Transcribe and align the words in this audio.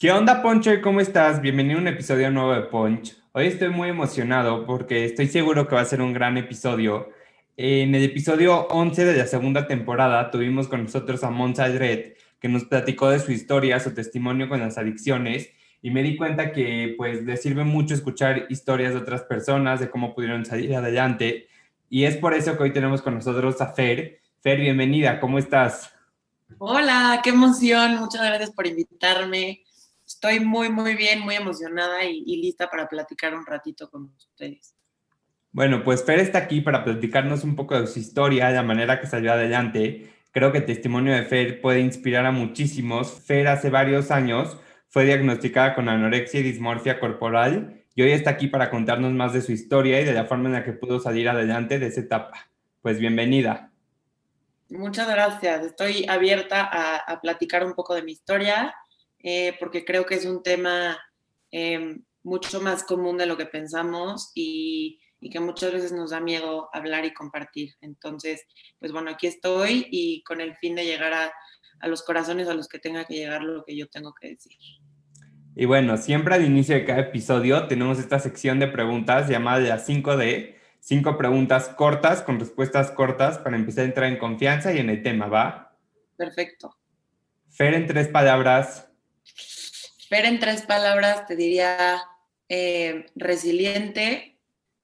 ¿Qué 0.00 0.10
onda, 0.10 0.40
Poncho? 0.40 0.70
¿Cómo 0.82 1.00
estás? 1.00 1.42
Bienvenido 1.42 1.76
a 1.76 1.82
un 1.82 1.88
episodio 1.88 2.30
nuevo 2.30 2.54
de 2.54 2.62
Punch. 2.62 3.14
Hoy 3.32 3.48
estoy 3.48 3.68
muy 3.68 3.90
emocionado 3.90 4.64
porque 4.64 5.04
estoy 5.04 5.26
seguro 5.26 5.68
que 5.68 5.74
va 5.74 5.82
a 5.82 5.84
ser 5.84 6.00
un 6.00 6.14
gran 6.14 6.38
episodio. 6.38 7.10
En 7.58 7.94
el 7.94 8.04
episodio 8.04 8.66
11 8.68 9.04
de 9.04 9.18
la 9.18 9.26
segunda 9.26 9.66
temporada 9.66 10.30
tuvimos 10.30 10.68
con 10.68 10.84
nosotros 10.84 11.22
a 11.22 11.28
Monza 11.28 11.68
Red, 11.68 12.14
que 12.40 12.48
nos 12.48 12.64
platicó 12.64 13.10
de 13.10 13.18
su 13.18 13.30
historia, 13.30 13.78
su 13.78 13.92
testimonio 13.92 14.48
con 14.48 14.60
las 14.60 14.78
adicciones 14.78 15.50
y 15.82 15.90
me 15.90 16.02
di 16.02 16.16
cuenta 16.16 16.50
que 16.50 16.94
pues 16.96 17.22
le 17.22 17.36
sirve 17.36 17.64
mucho 17.64 17.92
escuchar 17.92 18.46
historias 18.48 18.94
de 18.94 19.00
otras 19.00 19.24
personas, 19.24 19.80
de 19.80 19.90
cómo 19.90 20.14
pudieron 20.14 20.46
salir 20.46 20.74
adelante. 20.74 21.46
Y 21.90 22.04
es 22.04 22.16
por 22.16 22.32
eso 22.32 22.56
que 22.56 22.62
hoy 22.62 22.72
tenemos 22.72 23.02
con 23.02 23.16
nosotros 23.16 23.60
a 23.60 23.66
Fer. 23.74 24.18
Fer, 24.40 24.60
bienvenida, 24.60 25.20
¿cómo 25.20 25.38
estás? 25.38 25.92
Hola, 26.56 27.20
qué 27.22 27.28
emoción, 27.28 27.96
muchas 27.96 28.22
gracias 28.22 28.50
por 28.50 28.66
invitarme. 28.66 29.62
Estoy 30.22 30.40
muy, 30.40 30.68
muy 30.68 30.96
bien, 30.96 31.20
muy 31.20 31.34
emocionada 31.34 32.04
y, 32.04 32.36
lista 32.42 32.68
para 32.68 32.86
platicar 32.86 33.34
un 33.34 33.46
ratito 33.46 33.88
con 33.88 34.12
ustedes. 34.14 34.76
Bueno, 35.50 35.82
pues 35.82 36.04
Fer 36.04 36.18
está 36.18 36.40
aquí 36.40 36.60
para 36.60 36.84
platicarnos 36.84 37.42
un 37.42 37.56
poco 37.56 37.80
de 37.80 37.86
su 37.86 38.00
historia, 38.00 38.48
de 38.48 38.56
la 38.56 38.62
manera 38.62 39.00
que 39.00 39.06
salió 39.06 39.32
adelante. 39.32 40.12
Creo 40.30 40.52
que 40.52 40.58
el 40.58 40.66
testimonio 40.66 41.14
de 41.14 41.22
Fer 41.22 41.62
puede 41.62 41.80
inspirar 41.80 42.26
a 42.26 42.32
muchísimos. 42.32 43.10
Fer 43.22 43.48
hace 43.48 43.70
varios 43.70 44.10
años 44.10 44.58
fue 44.90 45.06
diagnosticada 45.06 45.74
con 45.74 45.88
anorexia 45.88 46.40
y 46.40 46.42
dismorfia 46.42 47.00
corporal 47.00 47.82
y 47.94 48.02
hoy 48.02 48.12
está 48.12 48.28
aquí 48.28 48.46
para 48.46 48.68
contarnos 48.68 49.12
más 49.12 49.32
de 49.32 49.40
su 49.40 49.52
historia 49.52 50.02
y 50.02 50.04
de 50.04 50.12
la 50.12 50.26
forma 50.26 50.50
en 50.50 50.52
la 50.52 50.64
que 50.64 50.74
pudo 50.74 51.00
salir 51.00 51.30
adelante 51.30 51.78
de 51.78 51.86
esa 51.86 52.02
etapa. 52.02 52.50
Pues 52.82 52.98
bienvenida. 52.98 53.72
Muchas 54.68 55.08
gracias. 55.08 55.64
Estoy 55.64 56.04
abierta 56.10 56.60
a, 56.60 56.96
a 56.96 57.20
platicar 57.22 57.64
un 57.64 57.72
poco 57.72 57.94
de 57.94 58.02
mi 58.02 58.12
historia 58.12 58.74
eh, 59.22 59.56
porque 59.60 59.84
creo 59.84 60.06
que 60.06 60.14
es 60.14 60.24
un 60.24 60.42
tema 60.42 60.98
em, 61.50 62.02
mucho 62.22 62.60
más 62.60 62.84
común 62.84 63.18
de 63.18 63.26
lo 63.26 63.36
que 63.36 63.46
pensamos 63.46 64.32
y, 64.34 64.98
que 65.30 65.38
muchas 65.38 65.70
veces 65.72 65.92
nos 65.92 66.10
da 66.10 66.20
miedo 66.20 66.70
hablar 66.72 67.04
y 67.04 67.12
compartir. 67.12 67.74
Entonces, 67.82 68.42
pues 68.78 68.90
bueno, 68.90 69.10
aquí 69.10 69.26
estoy 69.26 69.86
y 69.90 70.22
con 70.22 70.40
el 70.40 70.56
fin 70.56 70.74
de 70.74 70.86
llegar 70.86 71.12
a, 71.12 71.32
a 71.80 71.88
los 71.88 72.02
corazones 72.02 72.48
a 72.48 72.54
los 72.54 72.68
que 72.68 72.78
tenga 72.78 73.04
que 73.04 73.16
llegar 73.16 73.42
lo 73.42 73.62
que 73.62 73.76
yo 73.76 73.86
tengo 73.88 74.14
que 74.14 74.28
decir. 74.28 74.56
Y 75.54 75.66
bueno, 75.66 75.98
siempre 75.98 76.34
al 76.34 76.44
inicio 76.46 76.74
de 76.74 76.86
cada 76.86 77.00
episodio 77.00 77.66
tenemos 77.66 77.98
esta 77.98 78.18
sección 78.18 78.58
de 78.60 78.68
preguntas 78.68 79.28
llamada 79.28 79.60
las 79.60 79.86
5D, 79.86 80.54
cinco 80.80 81.18
preguntas 81.18 81.68
cortas 81.68 82.22
con 82.22 82.40
respuestas 82.40 82.90
cortas 82.90 83.38
para 83.38 83.56
empezar 83.56 83.84
a 83.84 83.88
entrar 83.88 84.08
en 84.10 84.18
confianza 84.18 84.72
y 84.72 84.78
en 84.78 84.90
el 84.90 85.02
tema, 85.02 85.26
¿va? 85.26 85.76
Perfecto. 86.16 86.76
Fer, 87.48 87.74
en 87.74 87.86
tres 87.86 88.08
palabras, 88.08 88.89
pero 90.08 90.26
en 90.26 90.40
tres 90.40 90.62
palabras 90.62 91.26
te 91.26 91.36
diría 91.36 92.02
eh, 92.48 93.06
resiliente, 93.14 94.38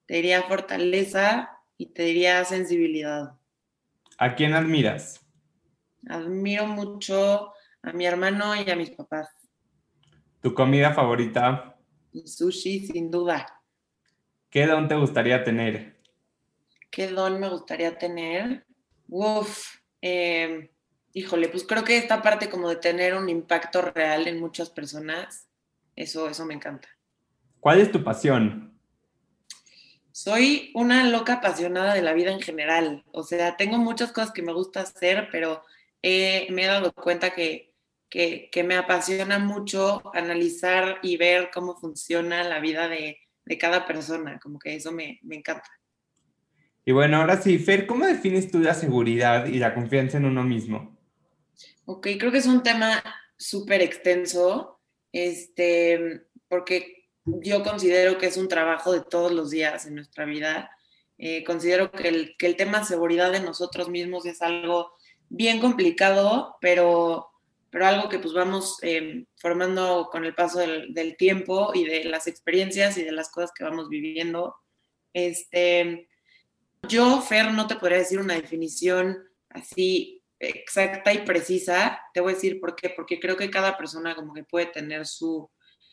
te 0.07 0.15
diría 0.15 0.43
fortaleza 0.43 1.59
y 1.77 1.87
te 1.87 2.05
diría 2.05 2.45
sensibilidad. 2.45 3.33
¿A 4.19 4.35
quién 4.35 4.55
admiras? 4.55 5.21
Admiro 6.09 6.67
mucho 6.67 7.53
a 7.83 7.93
mi 7.93 8.07
hermano 8.07 8.55
y 8.55 8.71
a 8.71 8.77
mis 8.77 8.91
papás. 8.91 9.29
¿Tu 10.41 10.55
comida 10.55 10.95
favorita? 10.95 11.77
sushi, 12.25 12.87
sin 12.87 13.11
duda. 13.11 13.47
¿Qué 14.49 14.67
don 14.67 14.89
te 14.89 14.95
gustaría 14.95 15.43
tener? 15.45 16.01
¿Qué 16.91 17.09
don 17.09 17.41
me 17.41 17.49
gustaría 17.49 17.99
tener? 17.99 18.65
Uf, 19.09 19.77
eh, 20.01 20.71
híjole, 21.17 21.49
pues 21.49 21.65
creo 21.65 21.83
que 21.83 21.97
esta 21.97 22.21
parte 22.21 22.51
como 22.51 22.69
de 22.69 22.77
tener 22.77 23.15
un 23.15 23.31
impacto 23.31 23.81
real 23.81 24.29
en 24.29 24.39
muchas 24.39 24.69
personas, 24.69 25.49
eso, 25.97 26.29
eso 26.29 26.45
me 26.45 26.53
encanta. 26.53 26.89
¿Cuál 27.59 27.81
es 27.81 27.91
tu 27.91 28.05
pasión? 28.05 28.79
Soy 30.13 30.73
una 30.75 31.05
loca 31.05 31.35
apasionada 31.35 31.95
de 31.95 32.03
la 32.03 32.13
vida 32.13 32.33
en 32.33 32.41
general. 32.41 33.03
O 33.13 33.23
sea, 33.23 33.57
tengo 33.57 33.79
muchas 33.79 34.13
cosas 34.13 34.31
que 34.31 34.43
me 34.43 34.53
gusta 34.53 34.81
hacer, 34.81 35.29
pero 35.33 35.65
me 36.03 36.65
he 36.65 36.67
dado 36.67 36.93
cuenta 36.93 37.31
que, 37.31 37.73
que, 38.11 38.51
me 38.63 38.77
apasiona 38.77 39.39
mucho 39.39 40.15
analizar 40.15 40.99
y 41.03 41.17
ver 41.17 41.49
cómo 41.51 41.79
funciona 41.79 42.45
la 42.45 42.61
vida 42.61 42.89
de, 42.89 43.19
de 43.47 43.59
cada 43.59 43.87
persona. 43.87 44.39
Como 44.39 44.59
que 44.59 44.77
eso 44.77 44.93
me, 44.93 45.19
me 45.23 45.37
encanta. 45.37 45.71
Y 46.85 46.93
bueno, 46.93 47.17
ahora 47.17 47.41
sí, 47.41 47.59
Fer, 47.59 47.87
¿cómo 47.87 48.05
defines 48.05 48.51
tú 48.51 48.59
la 48.59 48.75
seguridad 48.75 49.47
y 49.47 49.59
la 49.59 49.75
confianza 49.75 50.19
en 50.19 50.27
uno 50.27 50.45
mismo? 50.45 50.96
Ok, 51.85 52.09
creo 52.19 52.33
que 52.33 52.39
es 52.39 52.47
un 52.47 52.63
tema 52.63 53.03
súper 53.37 53.83
extenso, 53.83 54.81
este, 55.13 56.27
porque 56.49 57.09
yo 57.25 57.63
considero 57.63 58.19
que 58.19 58.27
es 58.27 58.37
un 58.37 58.49
trabajo 58.49 58.93
de 58.93 59.03
todos 59.03 59.33
los 59.33 59.51
días 59.51 59.87
en 59.87 59.97
nuestra 59.97 60.25
vida. 60.25 60.71
Eh, 61.19 61.45
considero 61.45 61.91
que 61.91 62.09
el, 62.09 62.37
que 62.39 62.47
el 62.47 62.57
tema 62.57 62.85
seguridad 62.85 63.33
de 63.33 63.41
nosotros 63.41 63.89
mismos 63.89 64.27
es 64.27 64.43
algo 64.43 64.93
bien 65.29 65.61
complicado, 65.61 66.57
pero, 66.61 67.29
pero 67.71 67.87
algo 67.87 68.09
que 68.09 68.19
pues 68.19 68.35
vamos 68.35 68.79
eh, 68.83 69.25
formando 69.37 70.09
con 70.11 70.25
el 70.25 70.35
paso 70.35 70.59
del, 70.61 70.93
del, 70.95 71.17
tiempo 71.17 71.73
y 71.75 71.85
de 71.85 72.05
las 72.05 72.27
experiencias 72.27 72.97
y 72.99 73.03
de 73.03 73.13
las 73.13 73.31
cosas 73.31 73.53
que 73.53 73.65
vamos 73.65 73.89
viviendo. 73.89 74.55
Este, 75.13 76.09
yo, 76.89 77.21
Fer, 77.23 77.53
no 77.53 77.67
te 77.67 77.77
podría 77.77 77.99
decir 77.99 78.21
una 78.21 78.35
definición 78.35 79.25
así 79.49 80.16
exacta 80.39 81.13
y 81.13 81.25
precisa, 81.25 82.01
te 82.13 82.21
voy 82.21 82.33
a 82.33 82.35
decir 82.35 82.61
por 82.61 82.77
qué, 82.77 82.91
porque 82.91 83.19
creo 83.21 83.37
que 83.37 83.51
cada 83.51 83.77
persona 83.77 84.15
como 84.15 84.35
que 84.35 84.45
puede 84.45 84.67
tener 84.67 85.07
su, 85.07 85.51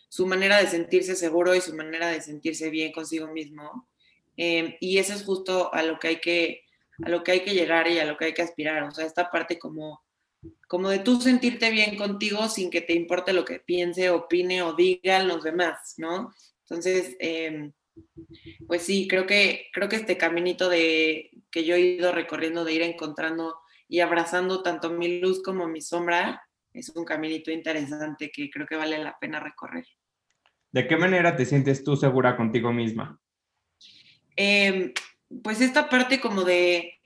su 0.10 0.28
manera 0.28 0.58
de 0.58 0.68
sentirse 0.68 1.16
seguro 1.16 1.56
y 1.56 1.62
su 1.62 1.76
manera 1.76 2.08
de 2.08 2.22
sentirse 2.22 2.70
bien 2.70 2.92
consigo 2.92 3.28
mismo. 3.28 3.90
Em, 4.36 4.76
y 4.80 4.98
eso 4.98 5.14
es 5.14 5.24
justo 5.24 5.74
a 5.74 5.84
lo 5.84 6.00
que 6.00 6.08
hay 6.08 6.20
que 6.20 6.62
a 7.04 7.10
lo 7.10 7.24
que 7.24 7.32
hay 7.32 7.40
que 7.40 7.56
llegar 7.56 7.88
y 7.88 7.98
a 7.98 8.06
lo 8.06 8.18
que 8.18 8.26
hay 8.26 8.34
que 8.34 8.44
aspirar, 8.44 8.84
o 8.84 8.92
sea, 8.92 9.06
esta 9.06 9.32
parte 9.32 9.58
como 9.58 10.04
como 10.68 10.90
de 10.90 11.00
tú 11.00 11.22
sentirte 11.22 11.72
bien 11.72 11.96
contigo 11.96 12.50
sin 12.50 12.70
que 12.70 12.82
te 12.82 12.94
importe 12.94 13.34
lo 13.34 13.46
que 13.46 13.60
piense, 13.60 14.10
opine 14.10 14.62
o 14.62 14.74
digan 14.74 15.28
los 15.28 15.44
demás, 15.44 15.96
¿no? 15.98 16.34
Entonces, 16.62 17.16
em, 17.20 17.72
pues 18.68 18.84
sí, 18.84 19.08
creo 19.08 19.26
que, 19.26 19.68
creo 19.74 19.90
que 19.90 19.96
este 19.98 20.18
caminito 20.18 20.70
de 20.70 21.32
que 21.52 21.64
yo 21.64 21.76
he 21.76 21.82
ido 21.82 22.12
recorriendo 22.12 22.66
de 22.66 22.74
ir 22.74 22.82
encontrando 22.82 23.58
y 23.88 24.00
abrazando 24.00 24.64
tanto 24.64 24.90
mi 24.90 25.20
luz 25.20 25.42
como 25.44 25.68
mi 25.68 25.82
sombra, 25.82 26.42
es 26.74 26.90
un 26.90 27.06
caminito 27.06 27.52
interesante 27.52 28.32
que 28.32 28.50
creo 28.50 28.66
que 28.66 28.76
vale 28.76 28.98
la 28.98 29.18
pena 29.20 29.40
recorrer. 29.40 29.86
¿De 30.72 30.88
qué 30.88 30.98
manera 30.98 31.36
te 31.36 31.46
sientes 31.46 31.84
tú 31.84 31.96
segura 31.96 32.36
contigo 32.36 32.74
misma? 32.74 33.20
Em, 34.36 34.92
pues 35.44 35.62
esta 35.62 35.88
parte 35.88 36.20
como 36.20 36.44
de 36.44 37.00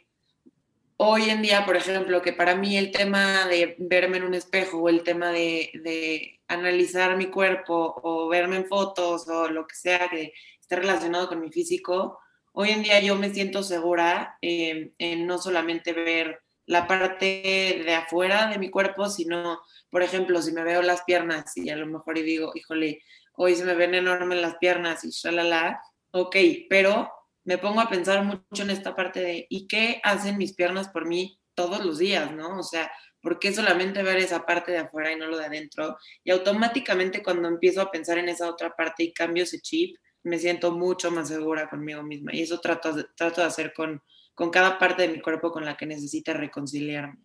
hoy 0.95 1.29
en 1.29 1.41
día, 1.41 1.65
por 1.65 1.75
ejemplo, 1.75 2.21
que 2.21 2.33
para 2.33 2.55
mí 2.55 2.77
el 2.77 2.91
tema 2.91 3.45
de 3.47 3.75
verme 3.79 4.17
en 4.17 4.23
un 4.23 4.33
espejo 4.33 4.77
o 4.79 4.89
el 4.89 5.03
tema 5.03 5.31
de, 5.31 5.71
de 5.83 6.39
analizar 6.47 7.17
mi 7.17 7.27
cuerpo 7.27 7.99
o 8.03 8.29
verme 8.29 8.55
en 8.55 8.65
fotos 8.65 9.27
o 9.27 9.49
lo 9.49 9.67
que 9.67 9.75
sea 9.75 10.07
que 10.09 10.33
esté 10.59 10.77
relacionado 10.77 11.27
con 11.27 11.41
mi 11.41 11.51
físico, 11.51 12.19
hoy 12.53 12.69
en 12.69 12.83
día 12.83 12.99
yo 13.01 13.15
me 13.15 13.33
siento 13.33 13.63
segura 13.63 14.37
em, 14.41 14.91
en 14.97 15.27
no 15.27 15.37
solamente 15.37 15.93
ver 15.93 16.41
la 16.67 16.85
parte 16.85 17.81
de 17.83 17.93
afuera 17.95 18.47
de 18.47 18.59
mi 18.59 18.69
cuerpo, 18.69 19.09
sino, 19.09 19.61
por 19.89 20.03
ejemplo, 20.03 20.41
si 20.41 20.51
me 20.51 20.63
veo 20.63 20.81
las 20.81 21.01
piernas 21.03 21.55
y 21.55 21.69
a 21.69 21.77
lo 21.77 21.87
mejor 21.87 22.17
y 22.17 22.23
digo, 22.23 22.51
híjole, 22.53 23.01
hoy 23.33 23.55
se 23.55 23.65
me 23.65 23.73
ven 23.73 23.95
enormes 23.95 24.39
las 24.39 24.57
piernas 24.57 25.03
y 25.03 25.09
shalala, 25.09 25.81
ok, 26.11 26.35
pero 26.69 27.09
me 27.45 27.57
pongo 27.57 27.79
a 27.79 27.89
pensar 27.89 28.23
mucho 28.23 28.63
en 28.63 28.69
esta 28.69 28.95
parte 28.95 29.21
de, 29.21 29.47
¿y 29.49 29.67
qué 29.67 30.01
hacen 30.03 30.37
mis 30.37 30.53
piernas 30.53 30.89
por 30.89 31.05
mí 31.05 31.39
todos 31.55 31.83
los 31.85 31.97
días, 31.99 32.33
no? 32.33 32.59
O 32.59 32.63
sea, 32.63 32.91
¿por 33.21 33.39
qué 33.39 33.53
solamente 33.53 34.03
ver 34.03 34.17
esa 34.17 34.45
parte 34.45 34.73
de 34.73 34.79
afuera 34.79 35.13
y 35.13 35.15
no 35.15 35.27
lo 35.27 35.37
de 35.37 35.45
adentro? 35.45 35.97
Y 36.25 36.31
automáticamente 36.31 37.23
cuando 37.23 37.47
empiezo 37.47 37.81
a 37.81 37.91
pensar 37.91 38.17
en 38.17 38.27
esa 38.27 38.49
otra 38.49 38.75
parte 38.75 39.03
y 39.03 39.13
cambio 39.13 39.43
ese 39.43 39.61
chip, 39.61 39.95
me 40.23 40.37
siento 40.37 40.73
mucho 40.73 41.09
más 41.11 41.29
segura 41.29 41.69
conmigo 41.69 42.03
misma. 42.03 42.35
Y 42.35 42.41
eso 42.41 42.59
trato, 42.59 42.93
trato 43.15 43.39
de 43.39 43.47
hacer 43.47 43.73
con, 43.73 44.01
con 44.37 44.51
cada 44.51 44.79
parte 44.79 45.01
de 45.01 45.09
mi 45.09 45.19
cuerpo 45.19 45.51
con 45.51 45.65
la 45.65 45.75
que 45.75 45.85
necesita 45.85 46.31
reconciliarme. 46.31 47.17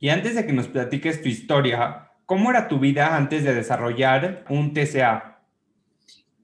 Y 0.00 0.08
antes 0.08 0.34
de 0.34 0.44
que 0.44 0.52
nos 0.52 0.66
platiques 0.66 1.22
tu 1.22 1.28
historia, 1.28 2.10
¿Cómo 2.30 2.48
era 2.48 2.68
tu 2.68 2.78
vida 2.78 3.16
antes 3.16 3.42
de 3.42 3.56
desarrollar 3.56 4.44
un 4.48 4.72
TCA? 4.72 5.42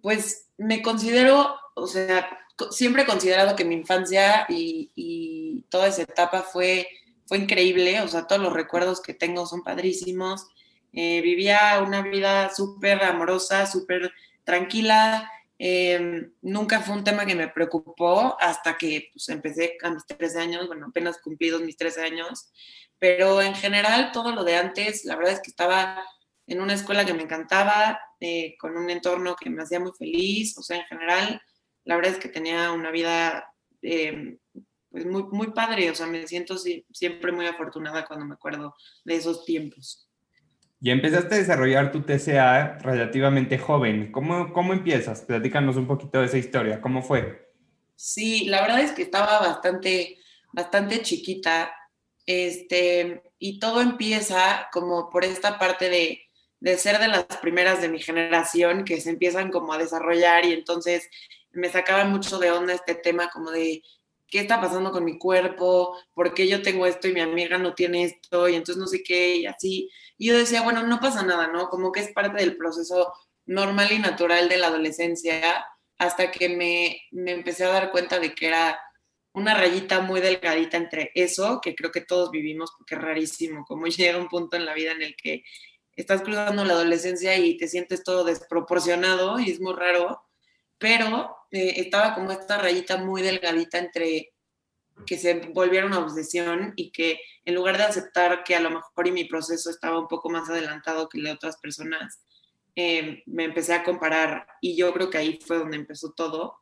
Pues 0.02 0.50
me 0.58 0.82
considero, 0.82 1.54
o 1.76 1.86
sea, 1.86 2.28
siempre 2.72 3.02
he 3.02 3.06
considerado 3.06 3.54
que 3.54 3.64
mi 3.64 3.76
infancia 3.76 4.46
y, 4.48 5.64
toda 5.68 5.86
esa 5.86 6.02
etapa 6.02 6.42
fue, 6.42 6.88
fue 7.26 7.38
increíble, 7.38 8.00
o 8.00 8.08
sea, 8.08 8.26
todos 8.26 8.42
los 8.42 8.52
recuerdos 8.52 9.00
que 9.00 9.14
tengo 9.14 9.46
son 9.46 9.62
padrísimos. 9.62 10.48
Eh, 10.92 11.20
vivía 11.22 11.80
una 11.86 12.02
vida 12.02 12.52
súper 12.52 13.04
amorosa, 13.04 13.64
súper 13.66 14.10
tranquila. 14.42 15.30
Em, 15.58 16.32
nunca 16.42 16.80
fue 16.80 16.94
un 16.94 17.04
tema 17.04 17.24
que 17.24 17.34
me 17.34 17.48
preocupó 17.48 18.36
hasta 18.40 18.76
que 18.76 19.08
pues, 19.12 19.28
empecé 19.30 19.76
a 19.82 19.90
mis 19.90 20.04
13 20.06 20.40
años, 20.40 20.66
bueno, 20.66 20.86
apenas 20.88 21.18
cumplidos 21.22 21.62
mis 21.62 21.76
13 21.76 22.02
años, 22.02 22.52
pero 22.98 23.40
en 23.40 23.54
general 23.54 24.12
todo 24.12 24.32
lo 24.32 24.44
de 24.44 24.56
antes, 24.56 25.04
la 25.04 25.16
verdad 25.16 25.34
es 25.34 25.40
que 25.40 25.50
estaba 25.50 26.04
en 26.46 26.60
una 26.60 26.74
escuela 26.74 27.04
que 27.04 27.14
me 27.14 27.22
encantaba, 27.22 27.98
eh, 28.20 28.56
con 28.58 28.76
un 28.76 28.90
entorno 28.90 29.34
que 29.36 29.50
me 29.50 29.62
hacía 29.62 29.80
muy 29.80 29.92
feliz, 29.98 30.56
o 30.58 30.62
sea, 30.62 30.76
en 30.78 30.84
general 30.86 31.40
la 31.84 31.96
verdad 31.96 32.12
es 32.12 32.18
que 32.18 32.28
tenía 32.28 32.72
una 32.72 32.90
vida 32.90 33.52
eh, 33.80 34.38
pues 34.90 35.06
muy, 35.06 35.24
muy 35.24 35.52
padre, 35.52 35.90
o 35.90 35.94
sea, 35.94 36.06
me 36.06 36.26
siento 36.26 36.56
siempre 36.58 37.32
muy 37.32 37.46
afortunada 37.46 38.06
cuando 38.06 38.26
me 38.26 38.34
acuerdo 38.34 38.74
de 39.04 39.16
esos 39.16 39.44
tiempos. 39.44 40.05
Y 40.86 40.90
empezaste 40.92 41.34
a 41.34 41.38
desarrollar 41.38 41.90
tu 41.90 42.02
TCA 42.02 42.78
relativamente 42.78 43.58
joven. 43.58 44.12
¿Cómo, 44.12 44.52
cómo 44.52 44.72
empiezas? 44.72 45.22
Platícanos 45.22 45.74
un 45.74 45.88
poquito 45.88 46.20
de 46.20 46.26
esa 46.26 46.38
historia. 46.38 46.80
¿Cómo 46.80 47.02
fue? 47.02 47.50
Sí, 47.96 48.44
la 48.44 48.60
verdad 48.60 48.78
es 48.78 48.92
que 48.92 49.02
estaba 49.02 49.40
bastante, 49.40 50.18
bastante 50.52 51.02
chiquita. 51.02 51.74
Este, 52.24 53.20
y 53.40 53.58
todo 53.58 53.80
empieza 53.80 54.68
como 54.70 55.10
por 55.10 55.24
esta 55.24 55.58
parte 55.58 55.90
de, 55.90 56.20
de 56.60 56.78
ser 56.78 57.00
de 57.00 57.08
las 57.08 57.24
primeras 57.42 57.82
de 57.82 57.88
mi 57.88 57.98
generación 58.00 58.84
que 58.84 59.00
se 59.00 59.10
empiezan 59.10 59.50
como 59.50 59.72
a 59.72 59.78
desarrollar 59.78 60.44
y 60.44 60.52
entonces 60.52 61.10
me 61.50 61.68
sacaba 61.68 62.04
mucho 62.04 62.38
de 62.38 62.52
onda 62.52 62.74
este 62.74 62.94
tema 62.94 63.28
como 63.30 63.50
de 63.50 63.82
qué 64.28 64.40
está 64.40 64.60
pasando 64.60 64.92
con 64.92 65.04
mi 65.04 65.18
cuerpo, 65.18 65.96
por 66.14 66.34
qué 66.34 66.48
yo 66.48 66.62
tengo 66.62 66.86
esto 66.86 67.08
y 67.08 67.12
mi 67.12 67.20
amiga 67.20 67.58
no 67.58 67.74
tiene 67.74 68.04
esto 68.04 68.48
y 68.48 68.54
entonces 68.54 68.76
no 68.76 68.86
sé 68.86 69.02
qué 69.02 69.36
y 69.36 69.46
así. 69.46 69.90
Y 70.18 70.28
yo 70.28 70.36
decía, 70.38 70.62
bueno, 70.62 70.82
no 70.82 71.00
pasa 71.00 71.22
nada, 71.22 71.48
¿no? 71.48 71.68
Como 71.68 71.92
que 71.92 72.00
es 72.00 72.12
parte 72.12 72.42
del 72.42 72.56
proceso 72.56 73.12
normal 73.46 73.92
y 73.92 73.98
natural 73.98 74.48
de 74.48 74.58
la 74.58 74.68
adolescencia 74.68 75.66
hasta 75.98 76.30
que 76.30 76.48
me, 76.48 77.00
me 77.12 77.32
empecé 77.32 77.64
a 77.64 77.70
dar 77.70 77.90
cuenta 77.90 78.18
de 78.18 78.34
que 78.34 78.48
era 78.48 78.78
una 79.36 79.54
rayita 79.54 80.00
muy 80.00 80.20
delgadita 80.20 80.78
entre 80.78 81.12
eso, 81.14 81.60
que 81.62 81.74
creo 81.74 81.92
que 81.92 82.00
todos 82.00 82.30
vivimos 82.30 82.72
porque 82.76 82.94
es 82.94 83.00
rarísimo, 83.02 83.64
como 83.66 83.86
llega 83.86 84.18
un 84.18 84.28
punto 84.28 84.56
en 84.56 84.64
la 84.64 84.74
vida 84.74 84.92
en 84.92 85.02
el 85.02 85.14
que 85.14 85.44
estás 85.94 86.22
cruzando 86.22 86.64
la 86.64 86.72
adolescencia 86.72 87.36
y 87.36 87.56
te 87.56 87.68
sientes 87.68 88.02
todo 88.02 88.24
desproporcionado 88.24 89.38
y 89.38 89.50
es 89.50 89.60
muy 89.60 89.74
raro, 89.74 90.22
pero 90.78 91.36
eh, 91.50 91.74
estaba 91.76 92.14
como 92.14 92.32
esta 92.32 92.58
rayita 92.58 92.96
muy 92.98 93.22
delgadita 93.22 93.78
entre 93.78 94.32
que 95.04 95.18
se 95.18 95.34
volviera 95.52 95.86
una 95.86 95.98
obsesión 95.98 96.72
y 96.76 96.90
que 96.90 97.20
en 97.44 97.54
lugar 97.54 97.76
de 97.76 97.84
aceptar 97.84 98.44
que 98.44 98.56
a 98.56 98.60
lo 98.60 98.70
mejor 98.70 99.06
y 99.06 99.12
mi 99.12 99.24
proceso 99.24 99.68
estaba 99.68 99.98
un 99.98 100.08
poco 100.08 100.30
más 100.30 100.48
adelantado 100.48 101.08
que 101.08 101.18
el 101.18 101.24
de 101.24 101.32
otras 101.32 101.58
personas, 101.58 102.22
eh, 102.74 103.22
me 103.26 103.44
empecé 103.44 103.74
a 103.74 103.84
comparar 103.84 104.46
y 104.60 104.76
yo 104.76 104.92
creo 104.92 105.10
que 105.10 105.18
ahí 105.18 105.38
fue 105.44 105.58
donde 105.58 105.76
empezó 105.76 106.12
todo. 106.12 106.58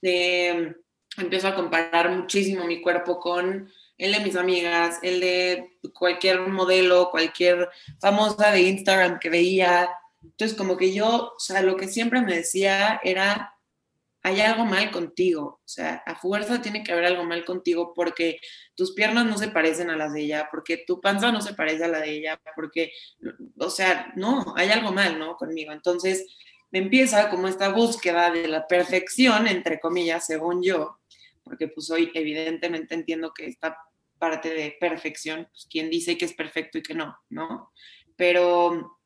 Eh, 0.00 0.74
empiezo 1.16 1.48
a 1.48 1.54
comparar 1.54 2.10
muchísimo 2.10 2.64
mi 2.66 2.80
cuerpo 2.80 3.18
con 3.18 3.70
el 3.98 4.12
de 4.12 4.20
mis 4.20 4.36
amigas, 4.36 4.98
el 5.02 5.20
de 5.20 5.78
cualquier 5.94 6.40
modelo, 6.48 7.10
cualquier 7.10 7.68
famosa 8.00 8.50
de 8.50 8.62
Instagram 8.62 9.18
que 9.18 9.30
veía. 9.30 9.88
Entonces, 10.22 10.56
como 10.56 10.76
que 10.76 10.94
yo, 10.94 11.32
o 11.36 11.38
sea, 11.38 11.62
lo 11.62 11.76
que 11.76 11.88
siempre 11.88 12.20
me 12.20 12.36
decía 12.36 13.00
era, 13.02 13.54
hay 14.22 14.40
algo 14.40 14.64
mal 14.64 14.90
contigo, 14.90 15.60
o 15.64 15.68
sea, 15.68 16.02
a 16.06 16.14
fuerza 16.14 16.62
tiene 16.62 16.84
que 16.84 16.92
haber 16.92 17.06
algo 17.06 17.24
mal 17.24 17.44
contigo 17.44 17.92
porque 17.94 18.40
tus 18.74 18.94
piernas 18.94 19.26
no 19.26 19.36
se 19.36 19.48
parecen 19.48 19.90
a 19.90 19.96
las 19.96 20.12
de 20.12 20.22
ella, 20.22 20.48
porque 20.50 20.84
tu 20.86 21.00
panza 21.00 21.32
no 21.32 21.40
se 21.40 21.54
parece 21.54 21.84
a 21.84 21.88
la 21.88 22.00
de 22.00 22.10
ella, 22.10 22.40
porque, 22.54 22.92
o 23.58 23.70
sea, 23.70 24.12
no, 24.16 24.54
hay 24.56 24.70
algo 24.70 24.92
mal, 24.92 25.18
¿no? 25.18 25.36
Conmigo. 25.36 25.72
Entonces, 25.72 26.26
me 26.70 26.78
empieza 26.78 27.28
como 27.28 27.48
esta 27.48 27.68
búsqueda 27.68 28.30
de 28.30 28.48
la 28.48 28.66
perfección, 28.66 29.46
entre 29.46 29.78
comillas, 29.78 30.26
según 30.26 30.62
yo, 30.62 30.98
porque 31.44 31.68
pues 31.68 31.90
hoy 31.90 32.10
evidentemente 32.14 32.94
entiendo 32.94 33.32
que 33.34 33.46
esta 33.46 33.76
parte 34.18 34.50
de 34.50 34.76
perfección, 34.78 35.48
pues 35.50 35.66
quien 35.68 35.90
dice 35.90 36.16
que 36.16 36.24
es 36.24 36.32
perfecto 36.32 36.78
y 36.78 36.82
que 36.82 36.94
no, 36.94 37.18
¿no? 37.28 37.72
Pero, 38.16 39.00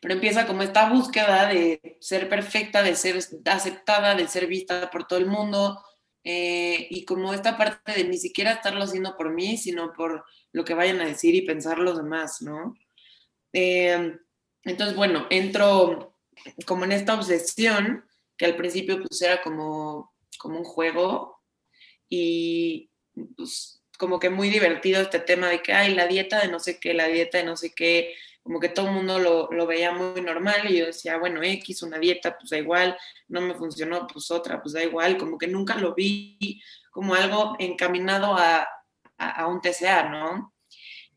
pero 0.00 0.14
empieza 0.14 0.46
como 0.46 0.62
esta 0.62 0.88
búsqueda 0.88 1.48
de 1.48 1.98
ser 2.00 2.28
perfecta, 2.28 2.82
de 2.82 2.96
ser 2.96 3.18
aceptada, 3.44 4.14
de 4.14 4.26
ser 4.28 4.46
vista 4.46 4.90
por 4.90 5.06
todo 5.06 5.18
el 5.18 5.26
mundo, 5.26 5.82
eh, 6.24 6.86
y 6.90 7.04
como 7.04 7.32
esta 7.32 7.56
parte 7.56 7.92
de 7.92 8.04
ni 8.04 8.18
siquiera 8.18 8.52
estarlo 8.52 8.82
haciendo 8.82 9.16
por 9.16 9.30
mí, 9.32 9.56
sino 9.56 9.92
por 9.92 10.24
lo 10.52 10.64
que 10.64 10.74
vayan 10.74 11.00
a 11.00 11.06
decir 11.06 11.34
y 11.34 11.42
pensar 11.42 11.78
los 11.78 11.96
demás, 11.96 12.42
¿no? 12.42 12.74
Eh, 13.52 14.18
entonces, 14.64 14.96
bueno, 14.96 15.26
entro 15.30 16.16
como 16.66 16.84
en 16.84 16.92
esta 16.92 17.14
obsesión, 17.14 18.04
que 18.36 18.46
al 18.46 18.56
principio 18.56 19.02
pues 19.02 19.20
era 19.20 19.42
como, 19.42 20.14
como 20.38 20.58
un 20.58 20.64
juego, 20.64 21.42
y 22.08 22.90
pues 23.36 23.82
como 23.98 24.18
que 24.18 24.30
muy 24.30 24.48
divertido 24.48 25.00
este 25.02 25.20
tema 25.20 25.48
de 25.48 25.62
que, 25.62 25.72
hay 25.72 25.94
la 25.94 26.06
dieta 26.06 26.40
de 26.40 26.48
no 26.48 26.58
sé 26.58 26.80
qué, 26.80 26.94
la 26.94 27.06
dieta 27.06 27.38
de 27.38 27.44
no 27.44 27.56
sé 27.56 27.72
qué, 27.74 28.14
como 28.50 28.58
que 28.58 28.70
todo 28.70 28.88
el 28.88 28.94
mundo 28.94 29.20
lo, 29.20 29.48
lo, 29.52 29.64
veía 29.64 29.92
muy 29.92 30.20
normal 30.22 30.68
y 30.68 30.78
yo 30.78 30.86
decía, 30.86 31.18
bueno, 31.18 31.40
X, 31.40 31.84
una 31.84 32.00
dieta, 32.00 32.36
pues 32.36 32.50
da 32.50 32.58
igual, 32.58 32.98
no 33.28 33.40
me 33.40 33.54
funcionó, 33.54 34.08
pues 34.08 34.28
otra, 34.32 34.60
pues 34.60 34.72
da 34.72 34.82
igual, 34.82 35.18
como 35.18 35.38
que 35.38 35.46
nunca 35.46 35.76
lo 35.76 35.94
vi 35.94 36.60
como 36.90 37.14
algo 37.14 37.54
encaminado 37.60 38.34
a, 38.36 38.66
a, 39.18 39.46
un 39.46 39.60
TCA, 39.60 40.08
¿no? 40.08 40.52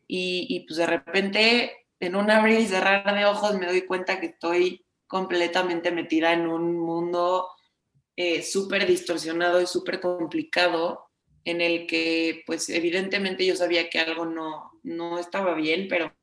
Y, 0.06 0.46
y, 0.48 0.60
pues 0.60 0.76
de 0.76 0.86
repente, 0.86 1.86
en 1.98 2.14
un 2.14 2.30
abrir 2.30 2.60
y 2.60 2.68
cerrar 2.68 3.12
de 3.12 3.24
ojos, 3.24 3.58
me 3.58 3.66
doy 3.66 3.84
cuenta 3.84 4.20
que 4.20 4.26
estoy 4.26 4.86
completamente 5.08 5.90
metida 5.90 6.32
en 6.32 6.46
un 6.46 6.78
mundo 6.78 7.48
eh, 8.14 8.44
súper 8.44 8.86
distorsionado 8.86 9.60
y 9.60 9.66
súper 9.66 9.98
complicado 9.98 11.10
en 11.42 11.60
el 11.60 11.88
que 11.88 12.44
pues 12.46 12.68
evidentemente 12.68 13.44
yo 13.44 13.56
sabía 13.56 13.90
que 13.90 13.98
algo 13.98 14.24
no, 14.24 14.70
no 14.84 15.18
estaba 15.18 15.54
bien, 15.54 15.88
pero 15.88 16.14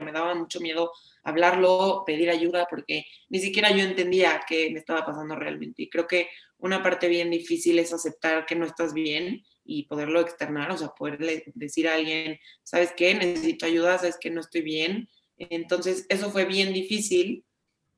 me 0.00 0.12
daba 0.12 0.34
mucho 0.34 0.60
miedo 0.60 0.92
hablarlo, 1.22 2.02
pedir 2.06 2.30
ayuda, 2.30 2.66
porque 2.68 3.04
ni 3.28 3.38
siquiera 3.38 3.70
yo 3.70 3.84
entendía 3.84 4.42
qué 4.48 4.70
me 4.70 4.78
estaba 4.78 5.04
pasando 5.04 5.36
realmente. 5.36 5.82
Y 5.82 5.90
creo 5.90 6.06
que 6.06 6.28
una 6.58 6.82
parte 6.82 7.08
bien 7.08 7.30
difícil 7.30 7.78
es 7.78 7.92
aceptar 7.92 8.46
que 8.46 8.56
no 8.56 8.66
estás 8.66 8.92
bien 8.94 9.44
y 9.64 9.84
poderlo 9.84 10.20
externar, 10.20 10.70
o 10.70 10.78
sea, 10.78 10.88
poderle 10.88 11.44
decir 11.54 11.88
a 11.88 11.94
alguien, 11.94 12.38
¿sabes 12.62 12.92
qué? 12.96 13.14
Necesito 13.14 13.66
ayuda, 13.66 13.98
¿sabes 13.98 14.18
que 14.20 14.30
no 14.30 14.40
estoy 14.40 14.62
bien? 14.62 15.08
Entonces, 15.36 16.06
eso 16.08 16.30
fue 16.30 16.44
bien 16.44 16.72
difícil, 16.72 17.44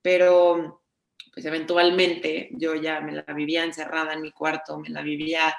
pero 0.03 0.83
pues 1.33 1.47
eventualmente 1.47 2.51
yo 2.53 2.75
ya 2.75 3.01
me 3.01 3.13
la 3.13 3.23
vivía 3.23 3.65
encerrada 3.65 4.13
en 4.13 4.21
mi 4.21 4.33
cuarto, 4.33 4.79
me 4.79 4.91
la 4.91 5.03
vivía 5.03 5.55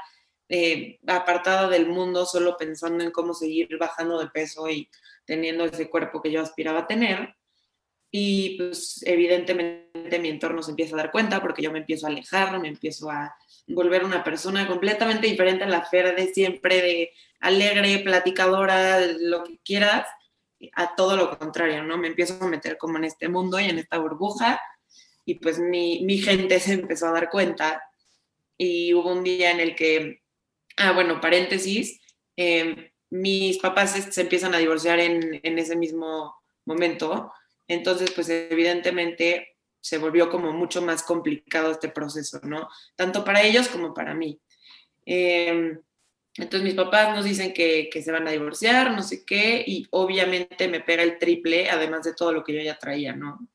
eh, 0.50 1.00
apartada 1.08 1.70
del 1.70 1.88
mundo, 1.88 2.26
solo 2.26 2.58
pensando 2.58 3.04
en 3.04 3.12
cómo 3.12 3.34
seguir 3.34 3.78
bajando 3.78 4.20
de 4.20 4.28
peso 4.28 4.70
y 4.70 4.90
teniendo 5.26 5.66
ese 5.66 5.90
cuerpo 5.90 6.22
que 6.22 6.32
yo 6.32 6.42
aspiraba 6.42 6.80
a 6.80 6.88
tener. 6.88 7.36
Y 8.12 8.58
pues 8.58 9.02
evidentemente 9.06 10.20
mi 10.20 10.30
entorno 10.30 10.62
se 10.62 10.72
empieza 10.72 10.96
a 10.96 10.98
dar 10.98 11.12
cuenta 11.12 11.42
porque 11.42 11.64
yo 11.64 11.72
me 11.72 11.80
empiezo 11.80 12.06
a 12.06 12.10
alejar, 12.10 12.60
me 12.60 12.68
empiezo 12.68 13.10
a 13.10 13.36
volver 13.68 14.04
una 14.04 14.24
persona 14.24 14.68
completamente 14.68 15.28
diferente 15.28 15.64
a 15.64 15.68
la 15.68 15.84
Fer 15.84 16.16
de 16.16 16.32
siempre, 16.34 16.82
de 16.82 17.12
alegre, 17.40 18.00
platicadora, 18.00 19.00
lo 19.20 19.44
que 19.44 19.58
quieras, 19.64 20.08
a 20.76 20.96
todo 20.96 21.18
lo 21.18 21.38
contrario, 21.38 21.84
¿no? 21.84 21.98
Me 21.98 22.08
empiezo 22.08 22.38
a 22.42 22.48
meter 22.48 22.78
como 22.78 22.98
en 22.98 23.06
este 23.06 23.28
mundo 23.30 23.60
y 23.60 23.66
en 23.66 23.80
esta 23.80 23.98
burbuja 23.98 24.62
y 25.26 25.36
pues 25.36 25.60
mi, 25.60 26.04
mi 26.04 26.18
gente 26.18 26.60
se 26.60 26.74
empezó 26.74 27.08
a 27.08 27.14
dar 27.14 27.30
cuenta 27.30 27.84
y 28.58 28.94
hubo 28.94 29.12
un 29.12 29.24
día 29.24 29.52
en 29.52 29.60
el 29.60 29.76
que 29.76 30.23
Ah, 30.78 30.92
bueno, 30.92 31.22
paréntesis, 31.22 32.00
em, 32.36 32.90
mis 33.10 33.60
papás 33.60 33.92
se, 33.92 34.22
empiezan 34.22 34.56
a 34.56 34.58
divorciar 34.58 35.00
en, 35.00 35.40
en, 35.44 35.60
ese 35.60 35.76
mismo 35.76 36.36
momento, 36.66 37.32
entonces 37.68 38.12
pues 38.12 38.30
evidentemente 38.30 39.58
se 39.80 39.98
volvió 39.98 40.30
como 40.30 40.52
mucho 40.52 40.82
más 40.82 41.04
complicado 41.04 41.72
este 41.72 41.90
proceso, 41.90 42.40
¿no? 42.44 42.70
Tanto 42.96 43.24
para 43.24 43.44
ellos 43.44 43.68
como 43.68 43.94
para 43.94 44.14
mí. 44.14 44.40
Em, 45.06 45.80
entonces 46.36 46.64
mis 46.64 46.74
papás 46.74 47.16
nos 47.16 47.26
dicen 47.26 47.54
que, 47.54 47.90
que, 47.92 48.02
se 48.02 48.12
van 48.12 48.28
a 48.28 48.32
divorciar, 48.32 48.92
no 48.92 49.04
sé 49.04 49.24
qué, 49.26 49.64
y 49.68 49.86
obviamente 49.92 50.68
me 50.68 50.82
pega 50.82 51.04
el 51.04 51.20
triple, 51.20 51.70
además 51.70 52.04
de 52.04 52.16
todo 52.16 52.32
lo 52.32 52.44
que 52.44 52.54
yo 52.54 52.62
ya 52.62 52.80
traía, 52.80 53.16
¿no? 53.16 53.48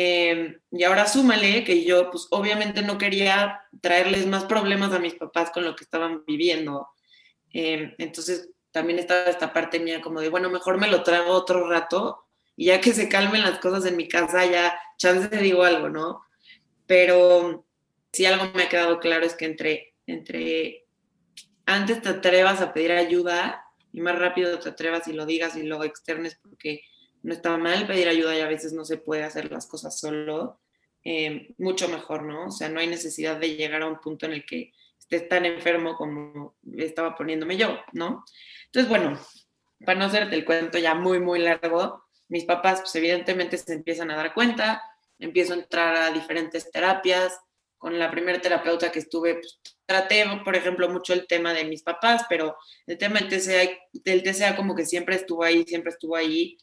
Em, 0.00 0.60
y 0.70 0.84
ahora 0.84 1.08
súmale 1.08 1.64
que 1.64 1.82
yo, 1.82 2.08
pues 2.08 2.28
obviamente 2.30 2.82
no 2.82 2.98
quería 2.98 3.62
traerles 3.80 4.28
más 4.28 4.44
problemas 4.44 4.92
a 4.92 5.00
mis 5.00 5.14
papás 5.14 5.50
con 5.50 5.64
lo 5.64 5.74
que 5.74 5.82
estaban 5.82 6.24
viviendo. 6.24 6.86
Em, 7.52 7.96
entonces 7.98 8.48
también 8.70 9.00
estaba 9.00 9.24
esta 9.24 9.52
parte 9.52 9.80
mía 9.80 10.00
como 10.00 10.20
de, 10.20 10.28
bueno, 10.28 10.50
mejor 10.50 10.78
me 10.78 10.86
lo 10.86 11.02
traigo 11.02 11.32
otro 11.32 11.68
rato 11.68 12.28
y 12.54 12.66
ya 12.66 12.80
que 12.80 12.92
se 12.92 13.08
calmen 13.08 13.42
las 13.42 13.58
cosas 13.58 13.86
en 13.86 13.96
mi 13.96 14.06
casa, 14.06 14.46
ya 14.46 14.78
chance 14.98 15.36
digo 15.36 15.64
algo, 15.64 15.88
¿no? 15.88 16.22
Pero 16.86 17.66
si 18.12 18.24
algo 18.24 18.52
me 18.54 18.62
ha 18.62 18.68
quedado 18.68 19.00
claro 19.00 19.26
es 19.26 19.34
que 19.34 19.46
entre, 19.46 19.94
entre 20.06 20.86
antes 21.66 22.02
te 22.02 22.10
atrevas 22.10 22.60
a 22.60 22.72
pedir 22.72 22.92
ayuda 22.92 23.64
y 23.92 24.00
más 24.00 24.16
rápido 24.16 24.60
te 24.60 24.68
atrevas 24.68 25.08
y 25.08 25.12
lo 25.12 25.26
digas 25.26 25.56
y 25.56 25.64
lo 25.64 25.82
externes 25.82 26.38
porque 26.40 26.82
no 27.22 27.32
está 27.32 27.56
mal 27.56 27.86
pedir 27.86 28.08
ayuda 28.08 28.36
y 28.36 28.40
a 28.40 28.48
veces 28.48 28.72
no 28.72 28.84
se 28.84 28.98
puede 28.98 29.24
hacer 29.24 29.50
las 29.50 29.66
cosas 29.66 29.98
solo, 29.98 30.60
eh, 31.04 31.54
mucho 31.58 31.88
mejor, 31.88 32.24
¿no? 32.24 32.46
O 32.46 32.50
sea, 32.50 32.68
no 32.68 32.80
hay 32.80 32.86
necesidad 32.86 33.36
de 33.36 33.56
llegar 33.56 33.82
a 33.82 33.86
un 33.88 34.00
punto 34.00 34.26
en 34.26 34.32
el 34.32 34.44
que 34.44 34.72
estés 34.98 35.28
tan 35.28 35.46
enfermo 35.46 35.96
como 35.96 36.56
estaba 36.76 37.14
poniéndome 37.16 37.56
yo, 37.56 37.78
¿no? 37.92 38.24
Entonces, 38.66 38.88
bueno, 38.88 39.18
para 39.84 39.98
no 39.98 40.06
hacerte 40.06 40.36
el 40.36 40.44
cuento 40.44 40.78
ya 40.78 40.94
muy, 40.94 41.20
muy 41.20 41.38
largo, 41.38 42.04
mis 42.28 42.44
papás, 42.44 42.80
pues 42.80 42.94
evidentemente 42.96 43.56
se 43.56 43.72
empiezan 43.72 44.10
a 44.10 44.16
dar 44.16 44.34
cuenta, 44.34 44.82
empiezo 45.18 45.54
a 45.54 45.56
entrar 45.56 45.96
a 45.96 46.10
diferentes 46.10 46.70
terapias. 46.70 47.38
Con 47.78 47.96
la 47.96 48.10
primera 48.10 48.40
terapeuta 48.40 48.90
que 48.90 48.98
estuve, 48.98 49.34
pues, 49.34 49.60
traté, 49.86 50.24
por 50.44 50.56
ejemplo, 50.56 50.88
mucho 50.88 51.12
el 51.12 51.28
tema 51.28 51.54
de 51.54 51.64
mis 51.64 51.84
papás, 51.84 52.26
pero 52.28 52.56
el 52.88 52.98
tema 52.98 53.20
del 53.20 53.28
TCA, 53.28 53.70
del 53.92 54.24
TCA 54.24 54.56
como 54.56 54.74
que 54.74 54.84
siempre 54.84 55.14
estuvo 55.14 55.44
ahí, 55.44 55.64
siempre 55.64 55.92
estuvo 55.92 56.16
ahí. 56.16 56.58